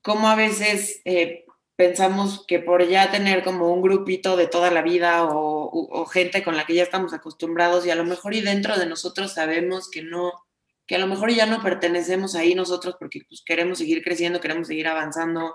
como 0.00 0.28
a 0.28 0.36
veces 0.36 1.00
eh, 1.04 1.46
pensamos 1.74 2.44
que 2.46 2.60
por 2.60 2.86
ya 2.86 3.10
tener 3.10 3.42
como 3.42 3.72
un 3.72 3.82
grupito 3.82 4.36
de 4.36 4.46
toda 4.46 4.70
la 4.70 4.82
vida 4.82 5.24
o, 5.24 5.64
o, 5.64 6.02
o 6.02 6.06
gente 6.06 6.44
con 6.44 6.56
la 6.56 6.64
que 6.64 6.74
ya 6.74 6.82
estamos 6.82 7.12
acostumbrados 7.12 7.84
y 7.86 7.90
a 7.90 7.96
lo 7.96 8.04
mejor 8.04 8.34
y 8.34 8.40
dentro 8.40 8.78
de 8.78 8.86
nosotros 8.86 9.32
sabemos 9.32 9.90
que 9.90 10.02
no, 10.02 10.32
que 10.88 10.96
a 10.96 10.98
lo 10.98 11.06
mejor 11.06 11.30
ya 11.30 11.44
no 11.44 11.62
pertenecemos 11.62 12.34
ahí 12.34 12.54
nosotros 12.54 12.96
porque 12.98 13.20
pues, 13.28 13.42
queremos 13.44 13.78
seguir 13.78 14.02
creciendo, 14.02 14.40
queremos 14.40 14.66
seguir 14.66 14.88
avanzando. 14.88 15.54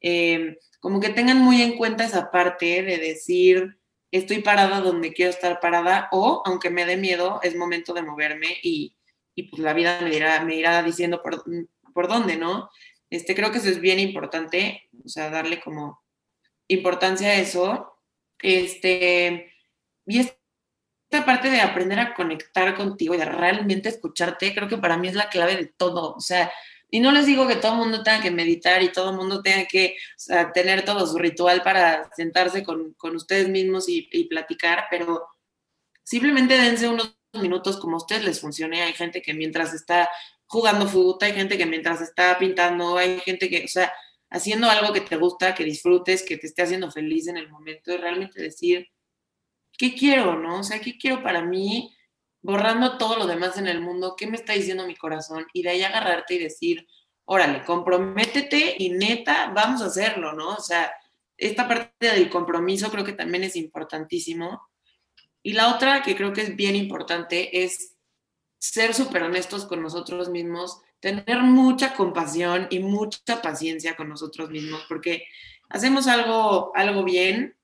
Eh, 0.00 0.56
como 0.80 1.00
que 1.00 1.10
tengan 1.10 1.38
muy 1.38 1.60
en 1.60 1.76
cuenta 1.76 2.04
esa 2.04 2.30
parte 2.30 2.82
de 2.82 2.96
decir, 2.96 3.78
estoy 4.10 4.40
parada 4.40 4.80
donde 4.80 5.12
quiero 5.12 5.30
estar 5.30 5.60
parada 5.60 6.08
o, 6.12 6.42
aunque 6.46 6.70
me 6.70 6.86
dé 6.86 6.96
miedo, 6.96 7.40
es 7.42 7.54
momento 7.56 7.92
de 7.92 8.02
moverme 8.02 8.56
y, 8.62 8.96
y 9.34 9.44
pues 9.44 9.60
la 9.60 9.74
vida 9.74 10.00
me, 10.00 10.10
dirá, 10.10 10.42
me 10.44 10.56
irá 10.56 10.82
diciendo 10.82 11.22
por, 11.22 11.44
por 11.92 12.08
dónde, 12.08 12.38
¿no? 12.38 12.70
Este, 13.10 13.34
creo 13.34 13.52
que 13.52 13.58
eso 13.58 13.68
es 13.68 13.80
bien 13.80 14.00
importante, 14.00 14.88
o 15.04 15.08
sea, 15.10 15.28
darle 15.28 15.60
como 15.60 16.02
importancia 16.68 17.28
a 17.28 17.34
eso. 17.34 17.98
Este, 18.38 19.52
y 20.06 20.20
es 20.20 20.39
esta 21.10 21.26
parte 21.26 21.50
de 21.50 21.60
aprender 21.60 21.98
a 21.98 22.14
conectar 22.14 22.76
contigo 22.76 23.14
y 23.14 23.18
de 23.18 23.24
realmente 23.24 23.88
escucharte, 23.88 24.54
creo 24.54 24.68
que 24.68 24.78
para 24.78 24.96
mí 24.96 25.08
es 25.08 25.14
la 25.14 25.28
clave 25.28 25.56
de 25.56 25.66
todo. 25.66 26.14
O 26.14 26.20
sea, 26.20 26.52
y 26.88 27.00
no 27.00 27.10
les 27.10 27.26
digo 27.26 27.48
que 27.48 27.56
todo 27.56 27.72
el 27.72 27.78
mundo 27.78 28.04
tenga 28.04 28.22
que 28.22 28.30
meditar 28.30 28.80
y 28.80 28.92
todo 28.92 29.10
el 29.10 29.16
mundo 29.16 29.42
tenga 29.42 29.66
que 29.66 29.96
o 29.96 30.18
sea, 30.18 30.52
tener 30.52 30.84
todo 30.84 31.04
su 31.08 31.18
ritual 31.18 31.62
para 31.62 32.08
sentarse 32.14 32.62
con, 32.62 32.94
con 32.94 33.16
ustedes 33.16 33.48
mismos 33.48 33.88
y, 33.88 34.08
y, 34.12 34.24
platicar, 34.28 34.84
pero 34.88 35.26
simplemente 36.04 36.56
dense 36.56 36.88
unos 36.88 37.16
minutos 37.32 37.76
como 37.78 37.94
a 37.94 37.98
ustedes 37.98 38.24
les 38.24 38.40
funcione. 38.40 38.82
Hay 38.82 38.92
gente 38.92 39.20
que 39.20 39.34
mientras 39.34 39.74
está 39.74 40.08
jugando 40.46 40.86
fútbol, 40.86 41.18
hay 41.22 41.32
gente 41.32 41.58
que 41.58 41.66
mientras 41.66 42.00
está 42.00 42.38
pintando, 42.38 42.96
hay 42.98 43.18
gente 43.20 43.50
que, 43.50 43.64
o 43.64 43.68
sea, 43.68 43.92
haciendo 44.30 44.70
algo 44.70 44.92
que 44.92 45.00
te 45.00 45.16
gusta, 45.16 45.56
que 45.56 45.64
disfrutes, 45.64 46.22
que 46.22 46.36
te 46.36 46.46
esté 46.46 46.62
haciendo 46.62 46.88
feliz 46.92 47.26
en 47.26 47.36
el 47.36 47.48
momento 47.48 47.92
y 47.92 47.96
realmente 47.96 48.40
decir, 48.40 48.88
¿qué 49.80 49.94
quiero, 49.94 50.38
no? 50.38 50.60
O 50.60 50.62
sea, 50.62 50.78
¿qué 50.78 50.98
quiero 50.98 51.22
para 51.22 51.40
mí? 51.40 51.96
Borrando 52.42 52.98
todo 52.98 53.16
lo 53.16 53.26
demás 53.26 53.56
en 53.56 53.66
el 53.66 53.80
mundo, 53.80 54.14
¿qué 54.14 54.26
me 54.26 54.36
está 54.36 54.52
diciendo 54.52 54.86
mi 54.86 54.94
corazón? 54.94 55.46
Y 55.54 55.62
de 55.62 55.70
ahí 55.70 55.82
agarrarte 55.82 56.34
y 56.34 56.38
decir, 56.38 56.86
órale, 57.24 57.64
comprométete 57.64 58.76
y 58.78 58.90
neta, 58.90 59.50
vamos 59.54 59.80
a 59.80 59.86
hacerlo, 59.86 60.34
¿no? 60.34 60.50
O 60.50 60.60
sea, 60.60 60.92
esta 61.34 61.66
parte 61.66 61.94
del 61.98 62.28
compromiso 62.28 62.90
creo 62.90 63.06
que 63.06 63.14
también 63.14 63.42
es 63.42 63.56
importantísimo. 63.56 64.68
Y 65.42 65.54
la 65.54 65.74
otra 65.74 66.02
que 66.02 66.14
creo 66.14 66.34
que 66.34 66.42
es 66.42 66.54
bien 66.54 66.76
importante 66.76 67.64
es 67.64 67.96
ser 68.58 68.92
súper 68.92 69.22
honestos 69.22 69.64
con 69.64 69.80
nosotros 69.82 70.28
mismos, 70.28 70.82
tener 71.00 71.42
mucha 71.42 71.94
compasión 71.94 72.66
y 72.68 72.80
mucha 72.80 73.40
paciencia 73.40 73.96
con 73.96 74.10
nosotros 74.10 74.50
mismos, 74.50 74.84
porque 74.90 75.24
hacemos 75.70 76.06
algo, 76.06 76.70
algo 76.74 77.02
bien 77.02 77.56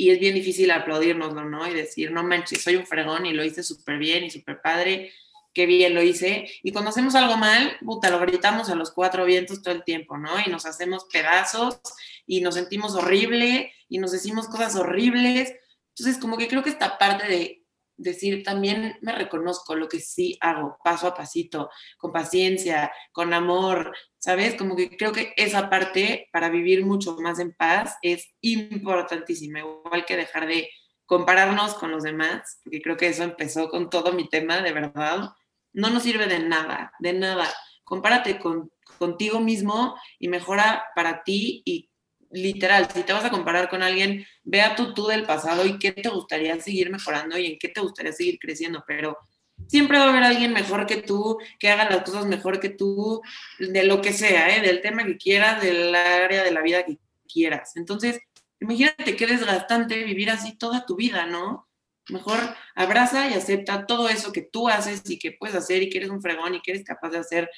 y 0.00 0.08
es 0.08 0.18
bien 0.18 0.34
difícil 0.34 0.70
aplaudirnoslo, 0.70 1.44
¿no? 1.44 1.68
Y 1.68 1.74
decir, 1.74 2.10
no 2.10 2.22
manches, 2.22 2.62
soy 2.62 2.76
un 2.76 2.86
fregón 2.86 3.26
y 3.26 3.34
lo 3.34 3.44
hice 3.44 3.62
súper 3.62 3.98
bien 3.98 4.24
y 4.24 4.30
súper 4.30 4.62
padre, 4.62 5.12
qué 5.52 5.66
bien 5.66 5.94
lo 5.94 6.02
hice. 6.02 6.50
Y 6.62 6.72
cuando 6.72 6.88
hacemos 6.88 7.14
algo 7.14 7.36
mal, 7.36 7.76
puta, 7.84 8.08
lo 8.08 8.18
gritamos 8.18 8.70
a 8.70 8.74
los 8.76 8.92
cuatro 8.92 9.26
vientos 9.26 9.60
todo 9.60 9.74
el 9.74 9.84
tiempo, 9.84 10.16
¿no? 10.16 10.30
Y 10.40 10.48
nos 10.48 10.64
hacemos 10.64 11.04
pedazos 11.12 11.82
y 12.26 12.40
nos 12.40 12.54
sentimos 12.54 12.94
horrible 12.94 13.74
y 13.90 13.98
nos 13.98 14.12
decimos 14.12 14.48
cosas 14.48 14.74
horribles. 14.74 15.52
Entonces, 15.90 16.18
como 16.18 16.38
que 16.38 16.48
creo 16.48 16.62
que 16.62 16.70
esta 16.70 16.96
parte 16.96 17.28
de 17.28 17.59
decir 18.00 18.42
también 18.42 18.96
me 19.02 19.12
reconozco 19.12 19.74
lo 19.74 19.88
que 19.88 20.00
sí 20.00 20.38
hago, 20.40 20.78
paso 20.82 21.06
a 21.06 21.14
pasito, 21.14 21.70
con 21.98 22.12
paciencia, 22.12 22.90
con 23.12 23.32
amor, 23.32 23.94
¿sabes? 24.18 24.54
Como 24.54 24.74
que 24.74 24.96
creo 24.96 25.12
que 25.12 25.32
esa 25.36 25.68
parte 25.68 26.28
para 26.32 26.48
vivir 26.48 26.84
mucho 26.84 27.16
más 27.16 27.38
en 27.38 27.52
paz 27.52 27.96
es 28.02 28.32
importantísima, 28.40 29.60
igual 29.60 30.04
que 30.06 30.16
dejar 30.16 30.46
de 30.46 30.70
compararnos 31.04 31.74
con 31.74 31.90
los 31.90 32.02
demás, 32.02 32.60
porque 32.64 32.80
creo 32.80 32.96
que 32.96 33.08
eso 33.08 33.22
empezó 33.22 33.68
con 33.68 33.90
todo 33.90 34.12
mi 34.12 34.28
tema, 34.28 34.62
de 34.62 34.72
verdad, 34.72 35.30
no 35.72 35.90
nos 35.90 36.02
sirve 36.02 36.26
de 36.26 36.38
nada, 36.38 36.92
de 37.00 37.12
nada. 37.12 37.48
Compárate 37.84 38.38
con, 38.38 38.70
contigo 38.98 39.40
mismo 39.40 39.96
y 40.18 40.28
mejora 40.28 40.84
para 40.94 41.22
ti 41.22 41.62
y 41.64 41.89
literal, 42.30 42.88
si 42.92 43.02
te 43.02 43.12
vas 43.12 43.24
a 43.24 43.30
comparar 43.30 43.68
con 43.68 43.82
alguien, 43.82 44.26
vea 44.44 44.76
tu 44.76 44.94
tú 44.94 45.06
del 45.06 45.24
pasado 45.24 45.66
y 45.66 45.78
qué 45.78 45.92
te 45.92 46.08
gustaría 46.08 46.60
seguir 46.60 46.90
mejorando 46.90 47.38
y 47.38 47.46
en 47.46 47.58
qué 47.58 47.68
te 47.68 47.80
gustaría 47.80 48.12
seguir 48.12 48.38
creciendo, 48.38 48.84
pero 48.86 49.18
siempre 49.66 49.98
va 49.98 50.04
a 50.04 50.10
haber 50.10 50.22
alguien 50.22 50.52
mejor 50.52 50.86
que 50.86 51.02
tú, 51.02 51.38
que 51.58 51.68
haga 51.68 51.90
las 51.90 52.02
cosas 52.02 52.26
mejor 52.26 52.60
que 52.60 52.70
tú, 52.70 53.20
de 53.58 53.84
lo 53.84 54.00
que 54.00 54.12
sea, 54.12 54.56
¿eh? 54.56 54.60
del 54.60 54.80
tema 54.80 55.04
que 55.04 55.16
quieras, 55.16 55.60
del 55.60 55.94
área 55.94 56.44
de 56.44 56.50
la 56.52 56.62
vida 56.62 56.84
que 56.84 56.98
quieras. 57.32 57.76
Entonces, 57.76 58.20
imagínate 58.60 59.16
qué 59.16 59.26
desgastante 59.26 60.02
vivir 60.04 60.30
así 60.30 60.56
toda 60.56 60.86
tu 60.86 60.96
vida, 60.96 61.26
¿no? 61.26 61.68
Mejor 62.08 62.38
abraza 62.74 63.28
y 63.28 63.34
acepta 63.34 63.86
todo 63.86 64.08
eso 64.08 64.32
que 64.32 64.42
tú 64.42 64.68
haces 64.68 65.02
y 65.08 65.18
que 65.18 65.32
puedes 65.32 65.54
hacer 65.54 65.82
y 65.82 65.90
que 65.90 65.98
eres 65.98 66.10
un 66.10 66.22
fregón 66.22 66.54
y 66.54 66.62
que 66.62 66.72
eres 66.72 66.84
capaz 66.84 67.10
de 67.10 67.18
hacer 67.18 67.50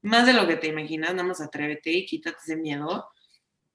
más 0.00 0.26
de 0.26 0.32
lo 0.32 0.46
que 0.46 0.56
te 0.56 0.68
imaginas, 0.68 1.10
nada 1.10 1.24
más 1.24 1.40
atrévete 1.40 1.90
y 1.90 2.06
quítate 2.06 2.38
ese 2.42 2.56
miedo 2.56 3.08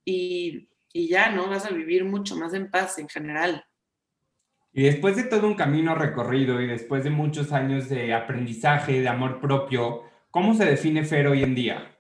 y, 0.05 0.69
ya, 0.93 1.29
¿no? 1.29 1.49
Vas 1.49 1.65
a 1.65 1.71
vivir 1.71 2.05
mucho 2.05 2.35
más 2.35 2.53
en 2.53 2.69
paz 2.69 2.97
en 2.99 3.09
general. 3.09 3.65
Y 4.71 4.83
después 4.83 5.15
de 5.15 5.23
todo 5.23 5.47
un 5.47 5.55
camino 5.55 5.95
recorrido 5.95 6.61
y 6.61 6.67
después 6.67 7.03
de 7.03 7.09
muchos 7.09 7.51
años 7.51 7.89
de 7.89 8.13
aprendizaje, 8.13 9.01
de 9.01 9.07
amor 9.07 9.39
propio, 9.39 10.03
¿cómo 10.31 10.55
se 10.55 10.65
define 10.65 11.05
Fer 11.05 11.27
hoy 11.27 11.43
en 11.43 11.55
día? 11.55 11.97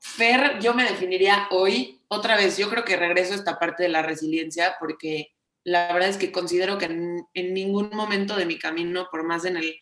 Fer, 0.00 0.58
yo 0.60 0.72
me 0.72 0.84
definiría 0.84 1.48
hoy, 1.50 2.00
otra 2.08 2.36
vez, 2.36 2.56
yo 2.56 2.70
creo 2.70 2.84
que 2.84 2.96
regreso 2.96 3.32
a 3.32 3.36
esta 3.36 3.58
parte 3.58 3.82
de 3.82 3.88
la 3.88 4.02
resiliencia 4.02 4.76
porque 4.78 5.36
la 5.64 5.92
verdad 5.92 6.10
es 6.10 6.16
que 6.16 6.30
considero 6.30 6.78
que 6.78 6.84
en, 6.84 7.54
ningún 7.54 7.90
momento 7.92 8.36
de 8.36 8.46
mi 8.46 8.56
camino, 8.56 9.08
por 9.10 9.24
más 9.24 9.44
en 9.44 9.56
el, 9.56 9.74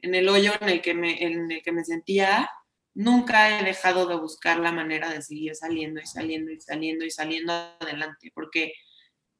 en 0.00 0.14
el 0.14 0.30
hoyo 0.30 0.52
en 0.62 0.68
el, 0.70 0.80
que 0.80 0.94
me, 0.94 1.22
en 1.22 1.52
el 1.52 1.62
que 1.62 1.72
me 1.72 1.84
sentía, 1.84 2.48
nunca 2.96 3.60
he 3.60 3.64
dejado 3.64 4.06
de 4.06 4.16
buscar 4.16 4.58
la 4.58 4.72
manera 4.72 5.10
de 5.10 5.20
seguir 5.20 5.54
saliendo 5.54 6.00
y 6.00 6.06
saliendo 6.06 6.50
y 6.50 6.60
saliendo 6.60 7.04
y 7.04 7.10
saliendo 7.10 7.52
adelante, 7.52 8.32
porque 8.34 8.72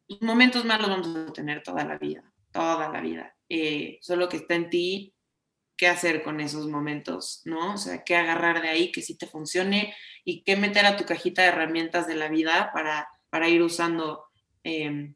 los 0.08 0.20
momentos 0.20 0.64
malos 0.66 0.90
vamos 0.90 1.16
a 1.16 1.32
tener 1.32 1.62
toda 1.62 1.82
la 1.84 1.96
vida, 1.96 2.22
toda 2.52 2.90
la 2.90 3.00
vida. 3.00 3.34
Eh, 3.48 3.98
solo 4.02 4.28
que 4.28 4.36
está 4.36 4.54
en 4.54 4.68
ti 4.68 5.14
qué 5.76 5.88
hacer 5.88 6.22
con 6.22 6.40
esos 6.40 6.68
momentos, 6.68 7.42
¿no? 7.46 7.74
O 7.74 7.76
sea, 7.78 8.04
qué 8.04 8.14
agarrar 8.14 8.60
de 8.60 8.68
ahí 8.68 8.92
que 8.92 9.02
sí 9.02 9.16
te 9.16 9.26
funcione 9.26 9.94
y 10.24 10.42
qué 10.42 10.56
meter 10.56 10.84
a 10.84 10.96
tu 10.96 11.04
cajita 11.04 11.42
de 11.42 11.48
herramientas 11.48 12.06
de 12.06 12.14
la 12.14 12.28
vida 12.28 12.70
para, 12.74 13.08
para 13.30 13.48
ir 13.48 13.62
usando 13.62 14.24
em, 14.64 15.14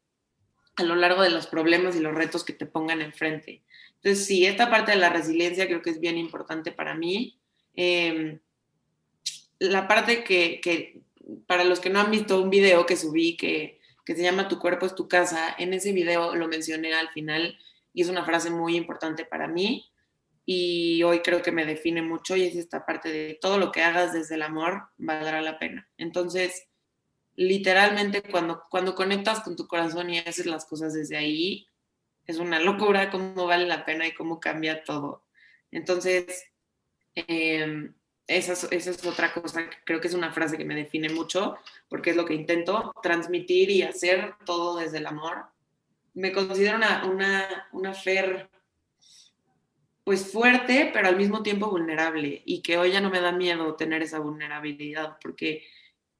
a 0.77 0.83
lo 0.83 0.95
largo 0.95 1.21
de 1.21 1.29
los 1.29 1.45
problemas 1.45 1.95
y 1.95 1.99
los 1.99 2.15
retos 2.15 2.43
que 2.43 2.53
te 2.53 2.65
pongan 2.65 3.01
enfrente. 3.01 3.63
Entonces, 3.95 4.25
sí, 4.25 4.47
esta 4.47 4.71
parte 4.71 4.91
de 4.91 4.97
la 4.97 5.09
resiliencia 5.09 5.67
creo 5.67 5.83
que 5.83 5.91
es 5.91 5.99
bien 5.99 6.17
importante 6.17 6.71
para 6.71 6.95
mí. 6.95 7.40
Em, 7.75 8.39
la 9.59 9.87
parte 9.87 10.23
que, 10.23 11.01
para 11.47 11.63
los 11.63 11.79
que 11.79 11.89
no 11.89 11.99
han 11.99 12.11
visto 12.11 12.41
un 12.41 12.49
video 12.49 12.85
que 12.85 12.97
subí 12.97 13.37
que, 13.37 13.79
que 14.05 14.15
se 14.15 14.23
llama 14.23 14.47
Tu 14.47 14.59
cuerpo 14.59 14.85
es 14.85 14.95
tu 14.95 15.07
casa, 15.07 15.55
en 15.57 15.73
ese 15.73 15.91
video 15.91 16.35
lo 16.35 16.47
mencioné 16.47 16.93
al 16.93 17.09
final 17.09 17.57
y 17.93 18.01
es 18.01 18.09
una 18.09 18.25
frase 18.25 18.49
muy 18.49 18.75
importante 18.75 19.25
para 19.25 19.47
mí 19.47 19.91
y 20.45 21.03
hoy 21.03 21.19
creo 21.19 21.41
que 21.41 21.51
me 21.51 21.65
define 21.65 22.01
mucho 22.01 22.35
y 22.35 22.43
es 22.43 22.55
esta 22.55 22.85
parte 22.85 23.09
de 23.09 23.37
todo 23.39 23.57
lo 23.57 23.71
que 23.71 23.83
hagas 23.83 24.13
desde 24.13 24.35
el 24.35 24.41
amor 24.41 24.89
valdrá 24.97 25.41
la 25.41 25.59
pena. 25.59 25.87
Entonces, 25.97 26.67
literalmente 27.35 28.21
cuando, 28.23 28.63
cuando 28.69 28.95
conectas 28.95 29.41
con 29.41 29.55
tu 29.55 29.67
corazón 29.67 30.09
y 30.09 30.19
haces 30.19 30.45
las 30.47 30.65
cosas 30.65 30.93
desde 30.93 31.17
ahí, 31.17 31.67
es 32.25 32.37
una 32.37 32.59
locura 32.59 33.11
cómo 33.11 33.45
vale 33.45 33.65
la 33.65 33.85
pena 33.85 34.07
y 34.07 34.13
cómo 34.13 34.39
cambia 34.39 34.83
todo. 34.83 35.25
Entonces, 35.71 36.50
Em, 37.15 37.93
esa, 38.27 38.53
es, 38.71 39.05
otra 39.05 39.33
cosa 39.33 39.69
creo 39.83 39.99
que 39.99 40.07
es 40.07 40.13
una 40.13 40.31
frase 40.31 40.57
que 40.57 40.65
me 40.65 40.75
define 40.75 41.09
mucho, 41.09 41.57
porque 41.89 42.11
es 42.11 42.15
lo 42.15 42.25
que 42.25 42.33
intento 42.33 42.93
transmitir 43.01 43.69
y 43.69 43.81
hacer 43.81 44.35
todo 44.45 44.77
desde 44.77 44.99
el 44.99 45.07
amor. 45.07 45.45
Me 46.13 46.31
considero 46.31 46.77
una, 46.77 47.05
una, 47.05 47.67
una 47.71 47.93
Fer 47.93 48.49
pues 50.03 50.31
fuerte, 50.31 50.89
pero 50.93 51.07
al 51.07 51.17
mismo 51.17 51.43
tiempo 51.43 51.69
vulnerable 51.69 52.41
y 52.45 52.61
que 52.61 52.77
hoy 52.77 52.91
ya 52.91 53.01
no 53.01 53.09
me 53.09 53.21
da 53.21 53.31
miedo 53.31 53.75
tener 53.75 54.01
esa 54.01 54.19
vulnerabilidad 54.19 55.17
porque 55.21 55.63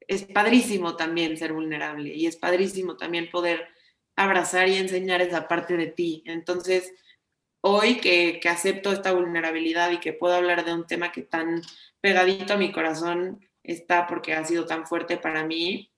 es 0.08 0.24
padrísimo 0.24 0.96
también 0.96 1.38
ser 1.38 1.54
vulnerable 1.54 2.14
y 2.14 2.28
es 2.28 2.36
padrísimo 2.36 2.98
también 2.98 3.32
poder 3.32 3.68
abrazar 4.16 4.68
y 4.68 4.76
enseñar 4.76 5.22
esa 5.22 5.48
parte 5.48 5.78
de 5.78 5.88
ti. 5.88 6.24
Entonces, 6.26 6.94
hoy 7.62 7.98
que, 7.98 8.40
acepto 8.50 8.92
esta 8.92 9.14
vulnerabilidad 9.14 9.92
y 9.92 10.00
que 10.00 10.14
puedo 10.14 10.36
hablar 10.36 10.66
de 10.66 10.74
un 10.74 10.86
tema 10.86 11.12
que 11.12 11.22
tan 11.22 11.62
pegadito 12.02 12.54
a 12.54 12.58
mi 12.58 12.72
corazón 12.72 13.40
está 13.64 14.08
porque 14.08 14.34
ha 14.34 14.44
sido 14.44 14.66
tan 14.66 14.86
fuerte 14.86 15.18
para 15.18 15.46
mí, 15.46 15.92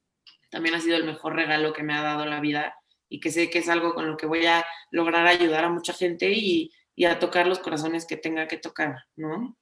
también 0.50 0.76
ha 0.76 0.82
sido 0.82 0.98
el 0.98 1.06
mejor 1.06 1.36
regalo 1.36 1.74
que 1.74 1.84
me 1.84 1.94
ha 1.94 2.04
dado 2.04 2.26
la 2.26 2.40
vida 2.40 2.76
y 3.10 3.20
que 3.20 3.32
sé 3.32 3.50
que 3.50 3.60
es 3.60 3.70
algo 3.70 3.94
con 3.94 4.08
lo 4.08 4.18
que 4.18 4.26
voy 4.26 4.46
a 4.46 4.66
lograr 4.92 5.26
ayudar 5.26 5.64
a 5.64 5.70
mucha 5.70 5.94
gente 5.94 6.32
y, 6.32 6.72
a 7.08 7.18
tocar 7.18 7.48
los 7.48 7.60
corazones 7.60 8.06
que 8.06 8.18
tenga 8.18 8.48
que 8.48 8.58
tocar, 8.58 8.96
¿no? 9.16 9.58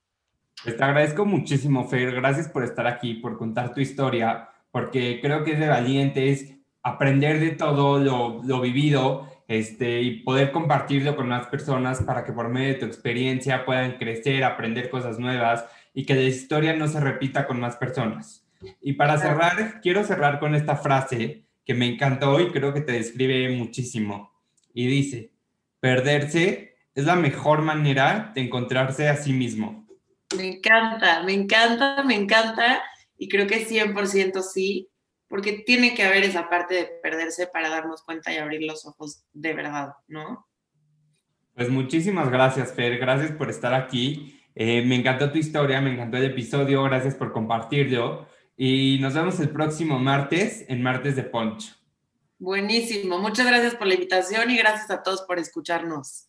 Pues 0.64 0.76
te 0.76 0.84
agradezco 0.84 1.26
muchísimo, 1.26 1.88
Fer. 1.88 2.14
Gracias 2.14 2.50
por 2.50 2.64
estar 2.64 2.86
aquí, 2.88 3.16
por 3.16 3.38
contar 3.38 3.74
tu 3.74 3.80
historia, 3.80 4.50
porque 4.70 5.20
creo 5.22 5.44
que 5.44 5.54
es 5.54 5.60
de 5.60 5.70
valientes 5.70 6.54
aprender 6.84 7.40
de 7.40 7.52
todo 7.52 8.00
lo, 8.00 8.42
lo 8.44 8.60
vivido 8.60 9.31
este, 9.52 10.02
y 10.02 10.22
poder 10.22 10.54
compartirlo 10.54 11.18
con 11.18 11.28
más 11.28 11.48
personas 11.48 12.02
para 12.04 12.24
que 12.24 12.32
por 12.32 12.48
medio 12.48 12.70
de 12.70 12.76
tu 12.76 12.86
experiencia 12.86 13.66
puedan 13.66 13.98
crecer, 13.98 14.46
aprender 14.46 14.90
cosas 14.90 15.20
nuevas 15.20 15.66
y 15.94 16.06
que 16.06 16.16
la 16.16 16.22
historia 16.22 16.74
no 16.74 16.88
se 16.88 17.02
repita 17.02 17.46
con 17.46 17.60
más 17.60 17.76
personas. 17.76 18.48
Y 18.82 18.94
para 18.94 19.18
cerrar, 19.18 19.82
quiero 19.82 20.06
cerrar 20.06 20.40
con 20.40 20.56
esta 20.56 20.78
frase 20.78 21.44
que 21.66 21.74
me 21.74 21.86
encantó 21.86 22.40
y 22.40 22.48
creo 22.48 22.74
que 22.74 22.80
te 22.80 22.94
describe 22.94 23.50
muchísimo. 23.50 24.32
Y 24.74 24.88
dice, 24.88 25.34
perderse 25.82 26.78
es 26.96 27.04
la 27.04 27.18
mejor 27.18 27.62
manera 27.62 28.32
de 28.34 28.44
encontrarse 28.44 29.10
a 29.10 29.18
sí 29.18 29.34
mismo. 29.34 29.86
Me 30.38 30.48
encanta, 30.48 31.24
me 31.24 31.34
encanta, 31.34 32.02
me 32.06 32.16
encanta. 32.16 32.82
Y 33.18 33.28
creo 33.28 33.48
que 33.48 33.68
100% 33.68 34.42
sí 34.44 34.88
porque 35.32 35.54
tiene 35.66 35.96
que 35.96 36.04
haber 36.04 36.26
esa 36.26 36.50
parte 36.50 36.76
de 36.76 36.86
perderse 37.02 37.48
para 37.48 37.70
darnos 37.70 38.04
cuenta 38.04 38.34
y 38.34 38.38
abrir 38.38 38.64
los 38.64 38.86
ojos 38.86 39.24
de 39.32 39.54
verdad, 39.54 39.94
¿no? 40.10 40.46
Pues 41.56 41.70
muchísimas 41.70 42.30
gracias, 42.30 42.74
Fer, 42.74 42.98
gracias 42.98 43.32
por 43.32 43.50
estar 43.50 43.74
aquí. 43.74 44.38
Eh, 44.56 44.84
me 44.86 44.96
encantó 44.96 45.32
tu 45.32 45.38
historia, 45.38 45.80
me 45.80 45.94
encantó 45.94 46.18
el 46.18 46.26
episodio, 46.26 46.84
gracias 46.84 47.16
por 47.16 47.32
compartirlo. 47.32 48.28
Y 48.58 48.98
nos 49.00 49.14
vemos 49.14 49.40
el 49.40 49.50
próximo 49.52 50.00
martes 50.00 50.66
en 50.68 50.84
Martes 50.84 51.16
de 51.16 51.24
Poncho. 51.24 51.76
Buenísimo, 52.38 53.18
muchas 53.18 53.48
gracias 53.48 53.76
por 53.76 53.88
la 53.88 53.94
invitación 53.94 54.52
y 54.52 54.58
gracias 54.58 54.92
a 54.92 55.02
todos 55.02 55.22
por 55.22 55.40
escucharnos. 55.40 56.28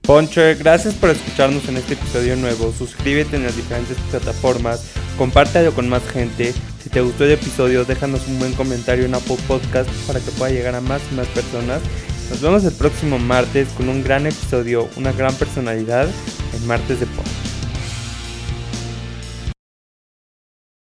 Poncho, 0.00 0.40
gracias 0.58 0.94
por 0.94 1.10
escucharnos 1.10 1.68
en 1.68 1.76
este 1.76 1.92
episodio 1.92 2.36
nuevo. 2.36 2.72
Suscríbete 2.72 3.36
en 3.36 3.42
las 3.42 3.54
diferentes 3.54 3.98
plataformas, 4.10 4.94
compártelo 5.18 5.74
con 5.74 5.90
más 5.90 6.08
gente. 6.08 6.54
Te 6.92 7.00
gustó 7.00 7.24
el 7.24 7.30
episodio, 7.30 7.86
déjanos 7.86 8.28
un 8.28 8.38
buen 8.38 8.52
comentario 8.52 9.06
en 9.06 9.14
Apple 9.14 9.38
Podcast 9.48 9.88
para 10.06 10.20
que 10.20 10.30
pueda 10.32 10.52
llegar 10.52 10.74
a 10.74 10.82
más 10.82 11.00
y 11.10 11.14
más 11.14 11.26
personas. 11.28 11.80
Nos 12.28 12.42
vemos 12.42 12.64
el 12.64 12.72
próximo 12.74 13.18
martes 13.18 13.68
con 13.78 13.88
un 13.88 14.04
gran 14.04 14.26
episodio, 14.26 14.86
una 14.96 15.10
gran 15.12 15.34
personalidad 15.34 16.06
en 16.54 16.66
Martes 16.66 17.00
de 17.00 17.06